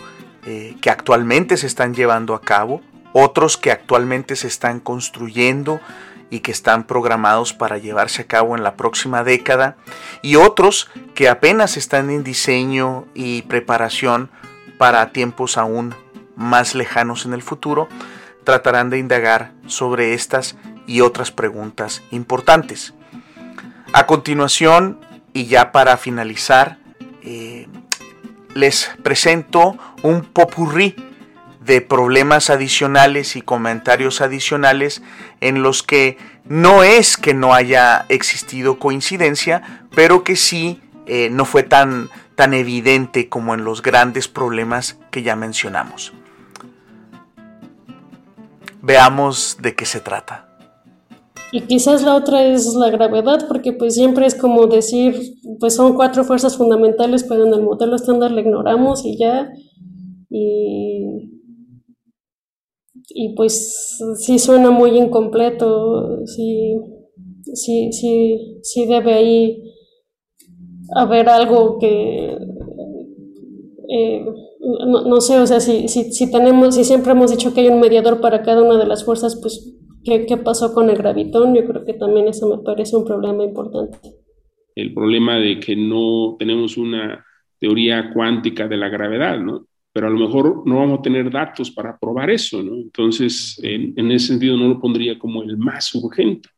eh, 0.46 0.76
que 0.80 0.90
actualmente 0.90 1.56
se 1.56 1.66
están 1.66 1.94
llevando 1.94 2.34
a 2.34 2.40
cabo, 2.40 2.80
otros 3.12 3.56
que 3.56 3.70
actualmente 3.70 4.36
se 4.36 4.46
están 4.46 4.80
construyendo 4.80 5.80
y 6.30 6.40
que 6.40 6.52
están 6.52 6.84
programados 6.84 7.52
para 7.54 7.78
llevarse 7.78 8.22
a 8.22 8.26
cabo 8.26 8.56
en 8.56 8.62
la 8.62 8.74
próxima 8.74 9.24
década 9.24 9.76
y 10.22 10.36
otros 10.36 10.90
que 11.14 11.28
apenas 11.28 11.76
están 11.76 12.10
en 12.10 12.22
diseño 12.22 13.06
y 13.14 13.42
preparación 13.42 14.30
para 14.78 15.10
tiempos 15.10 15.56
aún 15.56 15.94
más 16.36 16.74
lejanos 16.74 17.26
en 17.26 17.32
el 17.32 17.42
futuro, 17.42 17.88
tratarán 18.44 18.90
de 18.90 18.98
indagar 18.98 19.52
sobre 19.66 20.14
estas 20.14 20.56
y 20.86 21.00
otras 21.00 21.32
preguntas 21.32 22.02
importantes. 22.10 22.94
A 23.92 24.06
continuación, 24.06 25.00
y 25.32 25.46
ya 25.46 25.72
para 25.72 25.96
finalizar, 25.96 26.78
eh, 27.22 27.66
les 28.54 28.90
presento 29.02 29.76
un 30.02 30.22
popurrí 30.22 30.94
de 31.68 31.82
problemas 31.82 32.48
adicionales 32.48 33.36
y 33.36 33.42
comentarios 33.42 34.22
adicionales 34.22 35.02
en 35.40 35.62
los 35.62 35.82
que 35.82 36.16
no 36.46 36.82
es 36.82 37.18
que 37.18 37.34
no 37.34 37.52
haya 37.52 38.06
existido 38.08 38.78
coincidencia, 38.78 39.86
pero 39.94 40.24
que 40.24 40.34
sí 40.34 40.80
eh, 41.06 41.28
no 41.30 41.44
fue 41.44 41.62
tan, 41.62 42.08
tan 42.36 42.54
evidente 42.54 43.28
como 43.28 43.52
en 43.52 43.64
los 43.64 43.82
grandes 43.82 44.28
problemas 44.28 44.98
que 45.10 45.22
ya 45.22 45.36
mencionamos. 45.36 46.14
Veamos 48.80 49.58
de 49.60 49.74
qué 49.74 49.84
se 49.84 50.00
trata. 50.00 50.48
Y 51.52 51.62
quizás 51.62 52.02
la 52.02 52.14
otra 52.14 52.44
es 52.44 52.74
la 52.74 52.90
gravedad, 52.90 53.46
porque 53.46 53.74
pues 53.74 53.94
siempre 53.94 54.24
es 54.24 54.34
como 54.34 54.66
decir, 54.68 55.34
pues 55.60 55.74
son 55.74 55.94
cuatro 55.94 56.24
fuerzas 56.24 56.56
fundamentales, 56.56 57.24
pero 57.24 57.46
en 57.46 57.52
el 57.52 57.62
modelo 57.62 57.94
estándar 57.96 58.30
la 58.30 58.40
ignoramos 58.40 59.04
y 59.04 59.18
ya. 59.18 59.50
Y, 60.30 61.37
y 63.10 63.34
pues 63.34 63.98
sí 64.16 64.38
suena 64.38 64.70
muy 64.70 64.96
incompleto, 64.98 66.26
sí, 66.26 66.76
sí, 67.54 67.92
sí, 67.92 68.58
sí 68.62 68.86
debe 68.86 69.14
ahí 69.14 69.62
haber 70.94 71.28
algo 71.28 71.78
que... 71.78 72.36
Eh, 73.90 74.24
no, 74.60 75.20
sé, 75.22 75.38
o 75.38 75.46
sea, 75.46 75.60
si, 75.60 75.88
si, 75.88 76.12
si, 76.12 76.30
tenemos, 76.30 76.74
si 76.74 76.84
siempre 76.84 77.12
hemos 77.12 77.30
dicho 77.30 77.54
que 77.54 77.62
hay 77.62 77.68
un 77.68 77.80
mediador 77.80 78.20
para 78.20 78.42
cada 78.42 78.62
una 78.62 78.76
de 78.76 78.86
las 78.86 79.04
fuerzas, 79.04 79.38
pues, 79.40 79.78
¿qué, 80.04 80.26
¿qué, 80.26 80.36
pasó 80.36 80.74
con 80.74 80.90
el 80.90 80.98
gravitón? 80.98 81.54
Yo 81.54 81.64
creo 81.64 81.84
que 81.86 81.94
también 81.94 82.28
eso 82.28 82.54
me 82.54 82.62
parece 82.62 82.96
un 82.96 83.06
problema 83.06 83.44
importante. 83.44 83.98
El 84.74 84.92
problema 84.92 85.38
de 85.38 85.58
que 85.58 85.74
no 85.74 86.36
tenemos 86.38 86.76
una 86.76 87.24
teoría 87.58 88.10
cuántica 88.12 88.68
de 88.68 88.76
la 88.76 88.88
gravedad, 88.90 89.38
¿no? 89.38 89.66
Pero 89.98 90.06
a 90.06 90.10
lo 90.10 90.28
mejor 90.28 90.62
no 90.64 90.76
vamos 90.76 91.00
a 91.00 91.02
tener 91.02 91.28
datos 91.28 91.72
para 91.72 91.98
probar 91.98 92.30
eso, 92.30 92.62
¿no? 92.62 92.72
Entonces, 92.76 93.58
en, 93.60 93.94
en 93.96 94.12
ese 94.12 94.28
sentido 94.28 94.56
no 94.56 94.68
lo 94.68 94.80
pondría 94.80 95.18
como 95.18 95.42
el 95.42 95.56
más 95.56 95.92
urgente. 95.92 96.48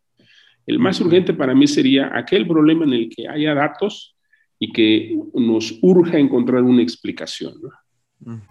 El 0.67 0.79
más 0.79 1.01
urgente 1.01 1.33
para 1.33 1.55
mí 1.55 1.67
sería 1.67 2.11
aquel 2.15 2.47
problema 2.47 2.85
en 2.85 2.93
el 2.93 3.09
que 3.09 3.27
haya 3.27 3.55
datos 3.55 4.15
y 4.59 4.71
que 4.71 5.19
nos 5.33 5.79
urja 5.81 6.19
encontrar 6.19 6.65
una 6.65 6.83
explicación. 6.83 7.55
¿no? 7.63 8.43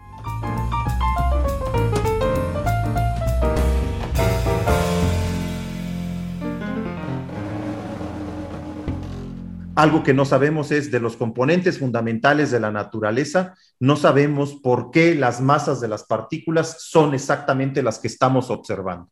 Algo 9.75 10.03
que 10.03 10.13
no 10.13 10.25
sabemos 10.25 10.71
es 10.71 10.91
de 10.91 10.99
los 10.99 11.15
componentes 11.15 11.79
fundamentales 11.79 12.51
de 12.51 12.60
la 12.60 12.71
naturaleza, 12.71 13.55
no 13.79 13.95
sabemos 13.95 14.55
por 14.55 14.91
qué 14.91 15.15
las 15.15 15.39
masas 15.41 15.79
de 15.79 15.88
las 15.88 16.03
partículas 16.03 16.77
son 16.82 17.13
exactamente 17.13 17.82
las 17.82 17.99
que 17.99 18.08
estamos 18.08 18.49
observando. 18.49 19.10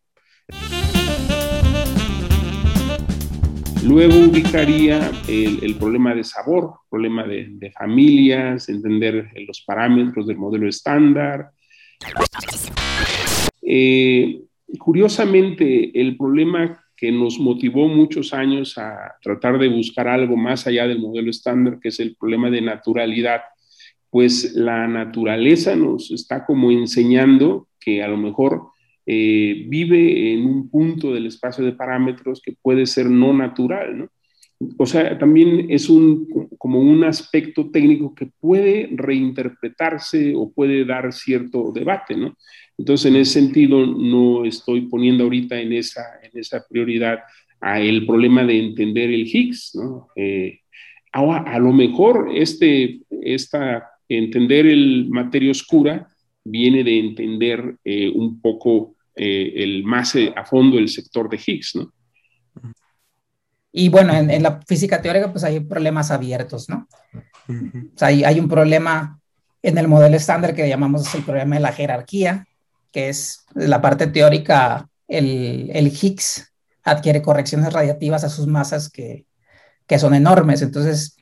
Luego 3.85 4.15
ubicaría 4.15 5.11
el, 5.29 5.75
problema 5.79 6.13
de 6.13 6.25
sabor, 6.25 6.79
problema 6.89 7.23
de, 7.23 7.71
familias, 7.77 8.67
entender 8.67 9.31
los 9.47 9.61
parámetros 9.61 10.27
del 10.27 10.37
modelo 10.37 10.67
estándar. 10.67 11.51
Eh, 13.61 14.41
curiosamente, 14.77 16.01
el 16.01 16.17
problema 16.17 16.83
que 16.97 17.11
nos 17.11 17.39
motivó 17.39 17.87
muchos 17.87 18.33
años 18.33 18.77
a 18.79 19.15
tratar 19.21 19.59
de 19.59 19.67
buscar 19.67 20.07
algo 20.07 20.35
más 20.35 20.65
allá 20.65 20.87
del 20.87 20.99
modelo 20.99 21.29
estándar, 21.29 21.79
que 21.79 21.89
es 21.89 21.99
el 21.99 22.15
problema 22.15 22.49
de 22.49 22.61
naturalidad, 22.61 23.41
pues 24.09 24.53
la 24.55 24.87
naturaleza 24.87 25.75
nos 25.75 26.09
está 26.11 26.43
como 26.43 26.71
enseñando 26.71 27.67
que 27.79 28.01
a 28.01 28.07
lo 28.07 28.17
mejor 28.17 28.71
eh, 29.05 29.65
vive 29.67 30.33
en 30.33 30.45
un 30.47 30.69
punto 30.69 31.13
del 31.13 31.27
espacio 31.27 31.63
de 31.63 31.73
parámetros 31.73 32.41
que 32.41 32.55
puede 32.61 32.87
ser 32.87 33.09
no 33.09 33.31
natural, 33.31 33.97
¿no? 33.97 34.09
O 34.77 34.85
sea, 34.85 35.17
también 35.17 35.67
es 35.69 35.89
un, 35.89 36.27
como 36.57 36.79
un 36.79 37.03
aspecto 37.03 37.69
técnico 37.69 38.15
que 38.15 38.29
puede 38.39 38.89
reinterpretarse 38.91 40.33
o 40.35 40.51
puede 40.51 40.83
dar 40.83 41.13
cierto 41.13 41.71
debate, 41.71 42.15
¿no? 42.15 42.35
Entonces, 42.77 43.11
en 43.11 43.17
ese 43.17 43.39
sentido, 43.39 43.85
no 43.85 44.45
estoy 44.45 44.81
poniendo 44.81 45.23
ahorita 45.25 45.59
en 45.59 45.73
esa, 45.73 46.01
en 46.23 46.39
esa 46.39 46.65
prioridad 46.67 47.19
a 47.61 47.79
el 47.79 48.05
problema 48.05 48.43
de 48.45 48.59
entender 48.59 49.11
el 49.11 49.27
Higgs, 49.27 49.75
¿no? 49.75 50.07
Eh, 50.15 50.61
ahora, 51.11 51.41
a 51.41 51.59
lo 51.59 51.71
mejor 51.71 52.29
este, 52.33 53.01
esta, 53.09 53.83
entender 54.09 54.65
el 54.65 55.07
materia 55.09 55.51
oscura 55.51 56.07
viene 56.43 56.83
de 56.83 56.99
entender 56.99 57.75
eh, 57.83 58.09
un 58.09 58.41
poco 58.41 58.95
eh, 59.15 59.53
el 59.55 59.83
más 59.83 60.15
a 60.15 60.45
fondo 60.45 60.77
el 60.77 60.89
sector 60.89 61.29
de 61.29 61.39
Higgs, 61.45 61.75
¿no? 61.75 61.91
Y 63.79 63.89
bueno, 63.89 64.11
en, 64.11 64.41
la 64.41 64.59
física 64.65 65.03
teórica 65.03 65.31
pues 65.31 65.43
hay 65.43 65.59
problemas 65.59 66.09
abiertos, 66.09 66.67
¿no? 66.67 66.87
O 67.47 67.95
sea, 67.95 68.07
hay, 68.07 68.23
hay, 68.23 68.39
un 68.39 68.49
problema 68.49 69.19
en 69.61 69.77
el 69.77 69.87
modelo 69.87 70.17
estándar 70.17 70.55
que 70.55 70.67
llamamos 70.67 71.13
el 71.13 71.21
problema 71.21 71.57
de 71.57 71.61
la 71.61 71.71
jerarquía, 71.71 72.47
que 72.91 73.09
es 73.09 73.45
la 73.53 73.79
parte 73.79 74.07
teórica, 74.07 74.89
el, 75.07 75.69
el 75.71 75.87
Higgs 75.89 76.51
adquiere 76.83 77.21
correcciones 77.21 77.71
radiativas 77.71 78.23
a 78.23 78.29
sus 78.29 78.47
masas 78.47 78.89
que, 78.89 79.27
que 79.85 79.99
son 79.99 80.15
enormes. 80.15 80.63
Entonces, 80.63 81.15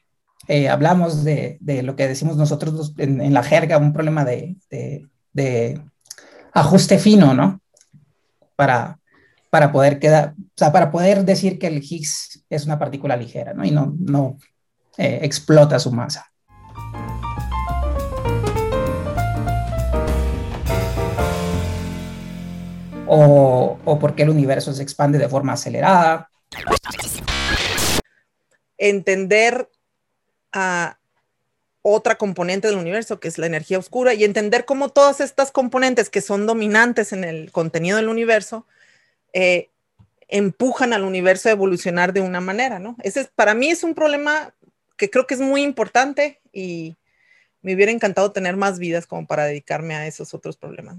eh, 0.48 0.70
hablamos 0.70 1.26
de, 1.26 1.58
de, 1.60 1.84
lo 1.84 1.98
que 1.98 2.08
decimos 2.08 2.38
nosotros 2.38 2.94
en, 2.98 3.20
en 3.20 3.34
la 3.34 3.44
jerga, 3.44 3.78
un 3.80 3.92
problema 3.92 4.24
de, 4.24 4.56
de, 4.70 5.06
de, 5.34 5.82
ajuste 6.54 7.00
fino, 7.00 7.34
¿no? 7.34 7.60
para, 8.56 8.98
para 9.50 9.72
poder 9.72 10.00
quedar, 10.00 10.34
o 10.38 10.58
sea, 10.58 10.72
para 10.72 10.92
poder 10.92 11.24
decir 11.24 11.60
que 11.60 11.68
el 11.68 11.78
Higgs 11.84 12.44
es 12.50 12.66
una 12.66 12.80
partícula 12.80 13.16
ligera, 13.16 13.54
¿no? 13.54 13.66
Y 13.66 13.72
no, 13.72 13.96
no 14.00 14.38
eh, 14.98 15.20
explota 15.22 15.80
su 15.80 15.92
masa. 15.92 16.32
O, 23.08 23.78
o 23.86 24.00
porque 24.00 24.24
el 24.24 24.30
universo 24.30 24.74
se 24.74 24.84
expande 24.84 25.18
de 25.18 25.30
forma 25.30 25.54
acelerada. 25.54 26.30
Entender 28.78 29.70
a 30.52 30.98
otra 31.88 32.16
componente 32.16 32.68
del 32.68 32.78
universo, 32.78 33.20
que 33.20 33.28
es 33.28 33.38
la 33.38 33.46
energía 33.46 33.78
oscura, 33.78 34.16
y 34.16 34.24
entender 34.24 34.66
cómo 34.66 34.90
todas 34.90 35.22
estas 35.22 35.52
componentes 35.52 36.10
que 36.10 36.22
son 36.22 36.48
dominantes 36.48 37.14
en 37.14 37.24
el 37.24 37.52
contenido 37.52 37.98
del 37.98 38.10
universo 38.10 38.66
eh, 39.36 39.70
empujan 40.28 40.94
al 40.94 41.04
universo 41.04 41.50
a 41.50 41.52
evolucionar 41.52 42.14
de 42.14 42.22
una 42.22 42.42
manera, 42.42 42.80
¿no? 42.80 42.96
Ese 43.04 43.30
para 43.36 43.54
mí 43.54 43.68
es 43.68 43.84
un 43.84 43.94
problema 43.94 44.54
que 44.98 45.10
creo 45.10 45.28
que 45.28 45.36
es 45.36 45.42
muy 45.42 45.62
importante 45.62 46.40
y 46.52 46.96
me 47.62 47.76
hubiera 47.76 47.92
encantado 47.92 48.32
tener 48.32 48.56
más 48.56 48.80
vidas 48.80 49.06
como 49.06 49.28
para 49.28 49.46
dedicarme 49.46 49.96
a 49.96 50.08
esos 50.08 50.34
otros 50.34 50.58
problemas. 50.58 50.98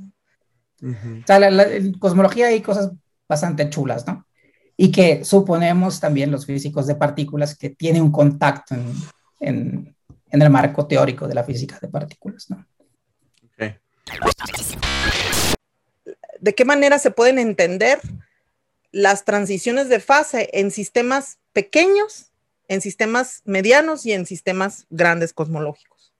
en 0.80 1.98
cosmología 1.98 2.48
hay 2.48 2.60
cosas 2.60 2.92
bastante 3.28 3.68
chulas, 3.70 4.06
¿no? 4.06 4.26
Y 4.76 4.92
que 4.92 5.24
suponemos 5.24 5.98
también 5.98 6.30
los 6.30 6.44
físicos 6.44 6.86
de 6.86 6.94
partículas 6.94 7.56
que 7.56 7.70
tienen 7.70 8.02
un 8.02 8.12
contacto 8.12 8.76
en 9.40 9.96
en 10.30 10.42
el 10.42 10.50
marco 10.50 10.86
teórico 10.86 11.26
de 11.26 11.34
la 11.34 11.44
física 11.44 11.78
de 11.80 11.88
partículas. 11.88 12.50
¿no? 12.50 12.66
¿De 16.46 16.54
qué 16.54 16.64
manera 16.64 17.00
se 17.00 17.10
pueden 17.10 17.40
entender 17.40 17.98
las 18.92 19.24
transiciones 19.24 19.88
de 19.88 19.98
fase 19.98 20.48
en 20.52 20.70
sistemas 20.70 21.40
pequeños, 21.52 22.30
en 22.68 22.80
sistemas 22.80 23.42
medianos 23.44 24.06
y 24.06 24.12
en 24.12 24.26
sistemas 24.26 24.86
grandes 24.88 25.32
cosmológicos? 25.32 26.14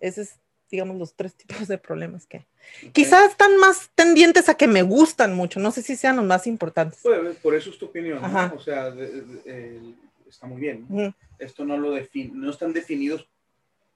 Esos 0.00 0.28
es, 0.28 0.40
digamos, 0.70 0.96
los 0.96 1.16
tres 1.16 1.34
tipos 1.34 1.68
de 1.68 1.76
problemas 1.76 2.24
que 2.26 2.46
Quizás 2.94 3.32
están 3.32 3.58
más 3.58 3.90
tendientes 3.94 4.48
a 4.48 4.54
que 4.54 4.68
me 4.68 4.80
gustan 4.80 5.34
mucho, 5.34 5.60
no 5.60 5.70
sé 5.70 5.82
si 5.82 5.96
sean 5.96 6.16
los 6.16 6.24
más 6.24 6.46
importantes. 6.46 7.00
Pues, 7.02 7.36
por 7.36 7.54
eso 7.54 7.68
es 7.68 7.76
tu 7.76 7.84
opinión, 7.84 8.22
¿no? 8.22 8.54
O 8.54 8.60
sea, 8.60 8.90
está 10.26 10.46
muy 10.46 10.62
bien. 10.62 11.14
Esto 11.38 11.62
no 11.66 11.76
lo 11.76 11.90
define, 11.90 12.30
no 12.32 12.50
están 12.50 12.72
definidos 12.72 13.28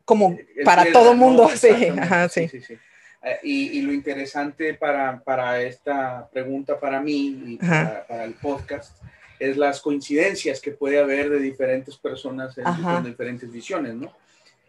como 0.04 0.36
para 0.66 0.92
todo 0.92 1.14
mundo, 1.14 1.48
sí. 1.56 1.70
Ajá, 1.98 2.28
sí. 2.28 2.46
sí, 2.46 2.60
sí 2.60 2.78
eh, 3.22 3.38
y, 3.42 3.82
lo 3.82 3.92
interesante 3.92 4.72
para, 4.74 5.20
para, 5.20 5.60
esta 5.60 6.26
pregunta 6.32 6.80
para 6.80 7.00
mí 7.00 7.42
y 7.46 7.56
para, 7.56 8.06
para, 8.06 8.24
el 8.24 8.32
podcast 8.32 8.96
es 9.38 9.58
las 9.58 9.80
coincidencias 9.80 10.58
que 10.60 10.70
puede 10.70 10.98
haber 10.98 11.28
de 11.28 11.38
diferentes 11.38 11.96
personas 11.96 12.56
en, 12.56 12.64
con 12.64 13.04
diferentes 13.04 13.50
visiones, 13.52 13.94
¿no? 13.94 14.10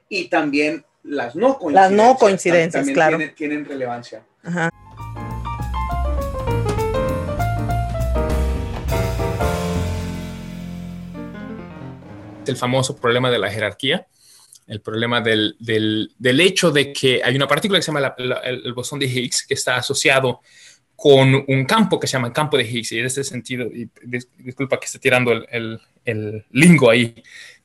Y 0.09 0.27
también 0.27 0.83
las 1.03 1.35
no 1.35 1.57
coincidencias. 1.57 1.97
Las 1.97 2.07
no 2.07 2.15
coincidencias, 2.17 2.73
también 2.73 2.93
claro. 2.93 3.17
Tienen, 3.17 3.35
tienen 3.35 3.65
relevancia. 3.65 4.23
Ajá. 4.43 4.69
El 12.45 12.57
famoso 12.57 12.97
problema 12.97 13.31
de 13.31 13.39
la 13.39 13.49
jerarquía 13.49 14.07
el 14.67 14.81
problema 14.81 15.21
del, 15.21 15.55
del, 15.59 16.11
del, 16.17 16.39
hecho 16.39 16.71
de 16.71 16.93
que 16.93 17.21
hay 17.23 17.35
una 17.35 17.47
partícula 17.47 17.79
que 17.79 17.83
se 17.83 17.91
llama 17.91 18.15
el, 18.43 18.73
bosón 18.73 18.99
de 18.99 19.07
Higgs 19.07 19.45
que 19.45 19.53
está 19.53 19.77
asociado 19.77 20.41
con 20.95 21.43
un 21.47 21.65
campo 21.65 21.99
que 21.99 22.07
se 22.07 22.13
llama 22.13 22.31
campo 22.31 22.57
de 22.57 22.63
Higgs. 22.63 22.91
Y 22.91 22.99
en 22.99 23.05
este 23.05 23.23
sentido, 23.23 23.65
y 23.65 23.89
disculpa 24.37 24.79
que 24.79 24.85
esté 24.85 24.99
tirando 24.99 25.31
el, 25.31 25.79
el, 26.05 26.45
lingo 26.51 26.89
ahí, 26.89 27.15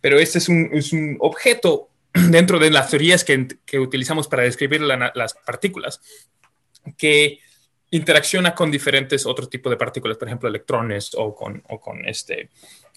pero 0.01 0.19
este 0.19 0.39
es 0.39 0.49
un, 0.49 0.71
es 0.73 0.93
un 0.93 1.17
objeto 1.21 1.91
dentro 2.31 2.59
de 2.59 2.71
las 2.71 2.91
teorías 2.91 3.25
que, 3.25 3.47
que 3.65 3.79
utilizamos 3.79 4.29
para 4.29 4.43
describir 4.43 4.81
las 4.81 5.35
partículas 5.35 6.01
que 6.97 7.41
interacciona 7.91 8.55
con 8.55 8.71
diferentes 8.71 9.27
otros 9.27 9.49
tipos 9.49 9.71
de 9.71 9.77
partículas, 9.77 10.17
por 10.17 10.29
ejemplo, 10.29 10.49
electrones 10.49 11.13
o 11.15 11.35
con, 11.35 11.63
o 11.69 11.81
con 11.81 12.05
este, 12.07 12.51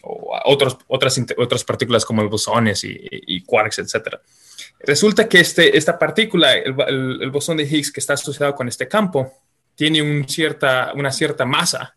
o 0.03 0.39
otros, 0.45 0.77
otras, 0.87 1.21
otras 1.37 1.63
partículas 1.63 2.05
como 2.05 2.27
bosones 2.27 2.83
y, 2.83 2.97
y, 2.99 3.43
quarks, 3.43 3.79
etc. 3.79 4.15
Resulta 4.79 5.27
que 5.27 5.39
este, 5.39 5.77
esta 5.77 5.97
partícula, 5.99 6.53
el, 6.53 6.75
el, 7.21 7.31
bosón 7.31 7.57
de 7.57 7.63
Higgs 7.63 7.91
que 7.91 7.99
está 7.99 8.13
asociado 8.13 8.55
con 8.55 8.67
este 8.67 8.87
campo, 8.87 9.31
tiene 9.75 10.01
un 10.01 10.27
cierta, 10.27 10.91
una 10.95 11.11
cierta 11.11 11.45
masa, 11.45 11.95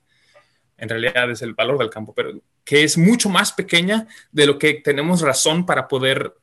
en 0.76 0.88
realidad 0.88 1.30
es 1.30 1.42
el 1.42 1.54
valor 1.54 1.78
del 1.78 1.90
campo, 1.90 2.12
pero 2.14 2.40
que 2.64 2.84
es 2.84 2.98
mucho 2.98 3.28
más 3.28 3.52
pequeña 3.52 4.06
de 4.30 4.46
lo 4.46 4.58
que 4.58 4.74
tenemos 4.74 5.20
razón 5.20 5.64
para 5.64 5.88
poder 5.88 6.34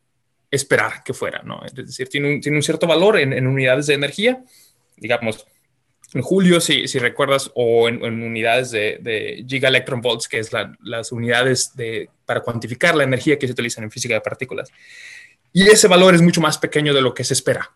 esperar 0.49 1.03
que 1.03 1.13
fuera, 1.13 1.41
¿no? 1.43 1.61
Es 1.63 1.75
decir, 1.75 2.09
tiene 2.09 2.33
un, 2.33 2.41
tiene 2.41 2.57
un 2.57 2.63
cierto 2.63 2.87
valor 2.87 3.19
en, 3.19 3.33
en 3.33 3.45
unidades 3.45 3.87
de 3.87 3.93
energía, 3.93 4.43
digamos, 4.97 5.45
en 6.13 6.21
julio, 6.21 6.59
si, 6.59 6.87
si 6.87 6.99
recuerdas, 6.99 7.51
o 7.55 7.87
en, 7.87 8.03
unidades 8.03 8.71
de, 8.71 8.97
de 9.01 9.45
gigaelectronvolts, 9.47 10.27
que 10.27 10.39
es 10.39 10.51
las 10.81 11.11
unidades 11.11 11.75
de, 11.75 12.09
para 12.25 12.41
cuantificar 12.41 12.95
la 12.95 13.03
energía 13.03 13.37
que 13.37 13.47
se 13.47 13.53
utilizan 13.53 13.83
en 13.83 13.91
física 13.91 14.15
de 14.15 14.21
partículas. 14.21 14.71
Y 15.53 15.67
ese 15.67 15.87
valor 15.87 16.15
es 16.15 16.21
mucho 16.21 16.41
más 16.41 16.57
pequeño 16.57 16.93
de 16.93 17.01
lo 17.01 17.13
que 17.13 17.23
se 17.23 17.33
espera. 17.33 17.71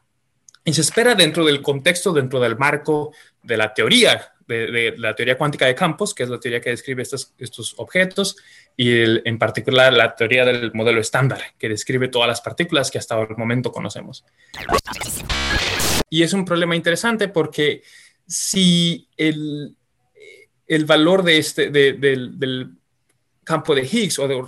Y 0.66 0.74
se 0.74 0.82
espera 0.82 1.16
dentro 1.16 1.46
del 1.46 1.62
contexto, 1.62 2.14
dentro 2.14 2.40
del 2.40 2.58
marco 2.58 3.14
de 3.42 3.58
la 3.58 3.74
teoría, 3.74 4.34
de, 4.48 4.94
la 4.98 5.16
teoría 5.16 5.38
cuántica 5.38 5.66
de 5.66 5.76
campos, 5.76 6.14
que 6.14 6.24
es 6.24 6.30
la 6.30 6.40
teoría 6.40 6.62
que 6.62 6.70
describe 6.70 7.04
estos, 7.04 7.34
estos 7.38 7.76
objetos, 7.78 8.38
y 8.78 9.28
en 9.28 9.38
particular 9.38 9.94
la 9.94 10.16
teoría 10.16 10.46
del 10.46 10.72
modelo 10.74 11.02
estándar, 11.02 11.42
que 11.58 11.70
describe 11.70 12.08
todas 12.08 12.28
las 12.28 12.42
partículas 12.42 12.90
que 12.90 12.98
hasta 12.98 13.20
el 13.20 13.36
momento 13.38 13.72
conocemos. 13.72 14.24
Y 16.10 16.24
es 16.24 16.34
un 16.34 16.46
problema 16.46 16.76
interesante 16.76 17.28
porque 17.28 17.84
si 18.28 19.08
el, 19.18 19.76
el 20.68 20.86
valor 20.86 21.24
de 21.24 21.38
este, 21.38 21.70
del, 21.70 22.78
campo 23.44 23.76
de 23.76 23.82
Higgs 23.84 24.20
o 24.20 24.28
de, 24.28 24.42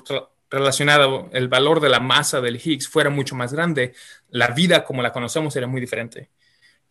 relacionado, 0.50 1.30
el 1.34 1.48
valor 1.48 1.80
de 1.80 1.90
la 1.90 2.00
masa 2.00 2.42
del 2.42 2.60
Higgs 2.64 2.88
fuera 2.88 3.10
mucho 3.10 3.36
más 3.36 3.54
grande, 3.54 3.94
la 4.30 4.48
vida 4.50 4.84
como 4.84 5.02
la 5.02 5.12
conocemos 5.12 5.54
sería 5.54 5.68
muy 5.68 5.82
diferente. 5.82 6.30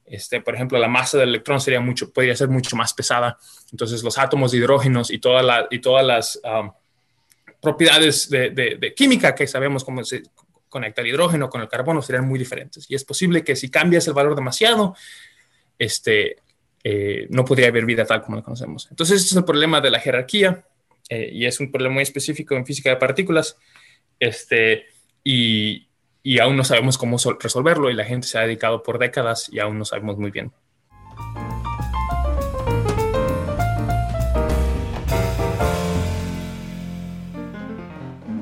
Este, 0.04 0.42
por 0.42 0.54
ejemplo, 0.54 0.78
la 0.78 0.88
masa 0.88 1.18
del 1.18 1.30
electrón 1.30 1.60
sería 1.60 1.80
mucho, 1.80 2.12
podría 2.12 2.36
ser 2.36 2.48
mucho 2.48 2.76
más 2.76 2.92
pesada. 2.92 3.38
Entonces, 3.72 4.02
los 4.02 4.18
átomos 4.18 4.52
de 4.52 4.58
hidrógenos 4.58 5.10
y, 5.10 5.18
toda 5.18 5.42
la, 5.42 5.66
y 5.70 5.78
todas 5.78 6.04
las 6.04 6.40
um, 6.44 6.70
propiedades 7.60 8.28
de, 8.28 8.50
de, 8.50 8.94
química 8.94 9.34
que 9.34 9.46
sabemos 9.46 9.82
cómo 9.82 10.04
se 10.04 10.22
conecta 10.68 11.00
el 11.00 11.06
hidrógeno 11.06 11.48
con 11.48 11.62
el 11.62 11.68
carbono 11.68 12.02
serían 12.02 12.28
muy 12.28 12.38
diferentes. 12.38 12.84
Y 12.90 12.94
es 12.94 13.04
posible 13.04 13.42
que 13.42 13.56
si 13.56 13.70
cambias 13.70 14.06
el 14.06 14.12
valor 14.12 14.34
demasiado, 14.34 14.94
este, 15.78 16.36
eh, 16.86 17.26
no 17.30 17.46
podría 17.46 17.68
haber 17.68 17.86
vida 17.86 18.04
tal 18.04 18.20
como 18.20 18.36
la 18.36 18.42
conocemos. 18.42 18.88
Entonces, 18.90 19.22
este 19.22 19.30
es 19.30 19.36
el 19.38 19.44
problema 19.46 19.80
de 19.80 19.90
la 19.90 19.98
jerarquía 19.98 20.66
eh, 21.08 21.30
y 21.32 21.46
es 21.46 21.58
un 21.58 21.70
problema 21.70 21.94
muy 21.94 22.02
específico 22.02 22.54
en 22.54 22.66
física 22.66 22.90
de 22.90 22.96
partículas 22.96 23.56
este, 24.20 24.84
y, 25.24 25.88
y 26.22 26.38
aún 26.40 26.58
no 26.58 26.62
sabemos 26.62 26.98
cómo 26.98 27.16
resolverlo 27.40 27.88
y 27.88 27.94
la 27.94 28.04
gente 28.04 28.26
se 28.26 28.36
ha 28.36 28.42
dedicado 28.42 28.82
por 28.82 28.98
décadas 28.98 29.48
y 29.50 29.60
aún 29.60 29.78
no 29.78 29.86
sabemos 29.86 30.18
muy 30.18 30.30
bien. 30.30 30.52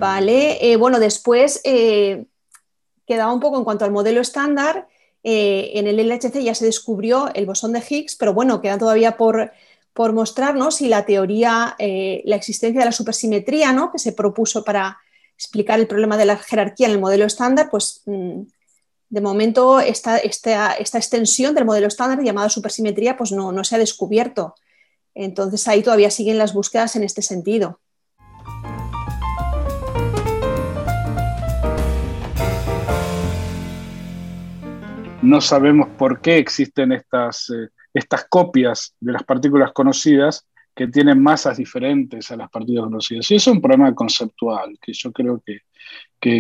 Vale, 0.01 0.73
eh, 0.73 0.77
bueno, 0.77 0.99
después 0.99 1.63
quedaba 1.63 3.33
un 3.33 3.39
poco 3.39 3.57
en 3.57 3.63
cuanto 3.63 3.85
al 3.85 3.93
modelo 3.93 4.21
estándar. 4.21 4.89
Eh, 5.25 5.73
en 5.75 5.87
el 5.87 5.99
LHC 6.01 6.43
ya 6.43 6.55
se 6.55 6.65
descubrió 6.65 7.33
el 7.35 7.47
bosón 7.47 7.73
de 7.73 7.83
Higgs, 7.89 8.17
pero 8.17 8.35
bueno, 8.35 8.61
queda 8.61 8.79
todavía 8.79 9.17
por, 9.17 9.53
por 9.93 10.13
mostrarnos 10.13 10.77
si 10.77 10.89
la 10.89 11.05
teoría, 11.05 11.77
eh, 11.79 12.23
la 12.25 12.37
existencia 12.37 12.81
de 12.81 12.87
la 12.87 12.93
supersimetría, 12.93 13.73
¿no? 13.73 13.93
que 13.93 13.99
se 13.99 14.13
propuso 14.13 14.65
para 14.65 14.99
explicar 15.37 15.79
el 15.79 15.87
problema 15.87 16.17
de 16.17 16.25
la 16.25 16.37
jerarquía 16.37 16.87
en 16.87 16.95
el 16.95 17.01
modelo 17.01 17.25
estándar, 17.25 17.69
pues 17.71 18.03
mm, 18.07 18.43
de 19.11 19.21
momento 19.21 19.81
esta, 19.81 20.19
esta, 20.19 20.73
esta, 20.75 20.99
extensión 20.99 21.55
del 21.55 21.65
modelo 21.65 21.87
estándar 21.87 22.23
llamada 22.25 22.49
supersimetría 22.49 23.17
pues 23.17 23.33
no, 23.33 23.53
no 23.53 23.65
se 23.65 23.77
ha 23.77 23.79
descubierto. 23.79 24.55
Entonces 25.15 25.69
ahí 25.69 25.83
todavía 25.83 26.11
siguen 26.11 26.39
las 26.39 26.55
búsquedas 26.55 26.97
en 26.97 27.03
este 27.03 27.23
sentido. 27.23 27.81
No 35.23 35.41
sabemos 35.41 35.89
por 35.97 36.21
qué 36.21 36.39
existen 36.39 36.93
estas, 36.93 37.51
eh, 37.51 37.69
estas 37.95 38.27
copias 38.29 38.95
de 39.01 39.13
las 39.13 39.23
partículas 39.23 39.73
conocidas 39.73 40.47
que 40.75 40.89
tienen 40.89 41.23
masas 41.23 41.59
diferentes 41.59 42.31
a 42.31 42.37
las 42.37 42.51
partículas 42.51 42.85
conocidas. 42.85 43.31
Y 43.31 43.37
eso 43.37 43.51
es 43.51 43.57
un 43.57 43.63
problema 43.63 43.95
conceptual 43.95 44.79
que 44.81 44.93
yo 44.93 45.13
creo 45.13 45.43
que, 45.45 45.61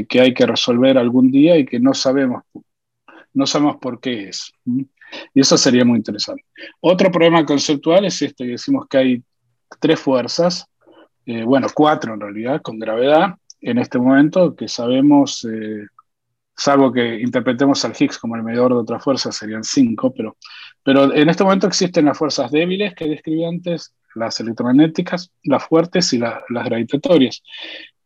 que, 0.06 0.20
hay 0.20 0.32
que 0.32 0.46
resolver 0.46 0.96
algún 0.96 1.30
día 1.30 1.56
y 1.58 1.66
que 1.66 1.78
no 1.78 1.92
sabemos, 1.92 2.42
no 3.34 3.46
sabemos 3.46 3.76
por 3.76 4.00
qué 4.00 4.28
es. 4.28 4.52
Y 5.34 5.40
eso 5.40 5.58
sería 5.58 5.84
muy 5.84 5.98
interesante. 5.98 6.44
Otro 6.80 7.10
problema 7.10 7.44
conceptual 7.44 8.06
es 8.06 8.22
este, 8.22 8.44
que 8.44 8.52
decimos 8.52 8.86
que 8.88 8.98
hay 8.98 9.22
tres 9.80 10.00
fuerzas, 10.00 10.66
eh, 11.26 11.44
bueno, 11.44 11.68
cuatro 11.74 12.14
en 12.14 12.20
realidad, 12.20 12.62
con 12.62 12.78
gravedad, 12.78 13.34
en 13.60 13.78
este 13.78 13.98
momento, 13.98 14.56
que 14.56 14.66
sabemos 14.66 15.44
eh, 15.44 15.86
salvo 16.56 16.92
que 16.92 17.20
interpretemos 17.20 17.84
al 17.84 17.94
Higgs 17.98 18.18
como 18.18 18.36
el 18.36 18.42
medidor 18.42 18.72
de 18.72 18.80
otra 18.80 19.00
fuerza, 19.00 19.32
serían 19.32 19.64
cinco, 19.64 20.12
pero, 20.14 20.36
pero 20.82 21.12
en 21.12 21.28
este 21.28 21.44
momento 21.44 21.66
existen 21.66 22.04
las 22.04 22.18
fuerzas 22.18 22.50
débiles 22.50 22.94
que 22.94 23.06
describí 23.06 23.44
antes, 23.44 23.94
las 24.14 24.38
electromagnéticas, 24.40 25.32
las 25.44 25.64
fuertes 25.64 26.12
y 26.12 26.18
las 26.18 26.42
gravitatorias. 26.48 27.42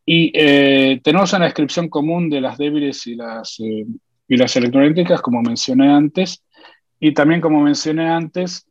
Y 0.04 0.30
eh, 0.34 1.00
tenemos 1.02 1.32
una 1.32 1.46
descripción 1.46 1.88
común 1.88 2.30
de 2.30 2.40
las 2.40 2.56
débiles 2.56 3.06
y 3.08 3.16
las, 3.16 3.58
eh, 3.58 3.86
y 4.28 4.36
las 4.36 4.54
electromagnéticas, 4.56 5.20
como 5.20 5.42
mencioné 5.42 5.90
antes, 5.92 6.44
y 7.00 7.12
también 7.12 7.40
como 7.40 7.60
mencioné 7.60 8.08
antes, 8.08 8.66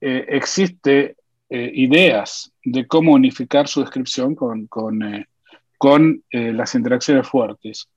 eh, 0.00 0.26
existe 0.28 1.16
ideas 1.50 2.50
de 2.64 2.84
cómo 2.88 3.12
unificar 3.12 3.68
su 3.68 3.80
descripción 3.80 4.34
con, 4.34 4.66
con, 4.66 4.98
con 5.78 6.24
las 6.32 6.74
interacciones 6.74 7.28
fuertes. 7.28 7.88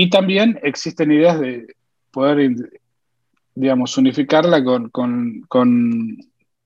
Y 0.00 0.10
también 0.10 0.60
existen 0.62 1.10
ideas 1.10 1.40
de 1.40 1.74
poder, 2.12 2.54
digamos, 3.56 3.98
unificarla 3.98 4.62
con, 4.92 6.18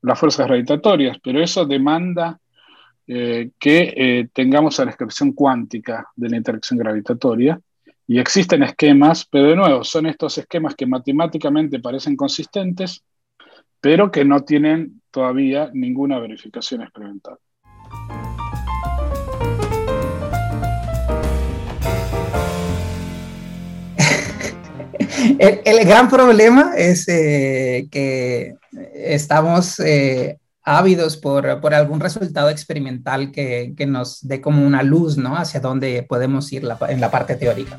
las 0.03 0.19
fuerzas 0.19 0.47
gravitatorias, 0.47 1.17
pero 1.25 1.43
eso 1.43 1.65
demanda 1.65 2.39
eh, 3.07 3.53
que 3.59 3.95
eh, 3.97 4.29
tengamos 4.35 4.79
la 4.79 4.85
descripción 4.85 5.33
cuántica 5.33 6.11
de 6.15 6.29
la 6.29 6.37
interacción 6.37 6.79
gravitatoria. 6.79 7.59
Y 8.07 8.19
existen 8.19 8.65
esquemas, 8.65 9.25
pero 9.25 9.49
de 9.49 9.57
nuevo, 9.57 9.83
son 9.83 10.05
estos 10.05 10.37
esquemas 10.37 10.75
que 10.75 10.85
matemáticamente 10.85 11.81
parecen 11.81 12.17
consistentes, 12.17 13.03
pero 13.81 14.11
que 14.11 14.27
no 14.27 14.41
tienen 14.41 15.01
todavía 15.11 15.71
ninguna 15.73 16.19
verificación 16.19 16.83
experimental. 16.83 17.39
El, 25.39 25.85
gran 25.87 26.09
problema 26.09 26.73
es 26.77 27.09
eh, 27.09 27.89
que 27.91 28.55
estamos 28.95 29.79
eh, 29.81 30.39
ávidos 30.63 31.17
por, 31.17 31.61
por, 31.61 31.75
algún 31.75 32.01
resultado 32.01 32.51
experimental 32.51 33.33
que, 33.33 33.75
que, 33.77 33.87
nos 33.87 34.27
dé 34.27 34.41
como 34.41 34.67
una 34.67 34.83
luz, 34.83 35.17
¿no? 35.17 35.37
Hacia 35.37 35.61
dónde 35.61 36.05
podemos 36.09 36.53
ir 36.53 36.69
en 36.89 37.01
la 37.01 37.11
parte 37.11 37.37
teórica. 37.37 37.79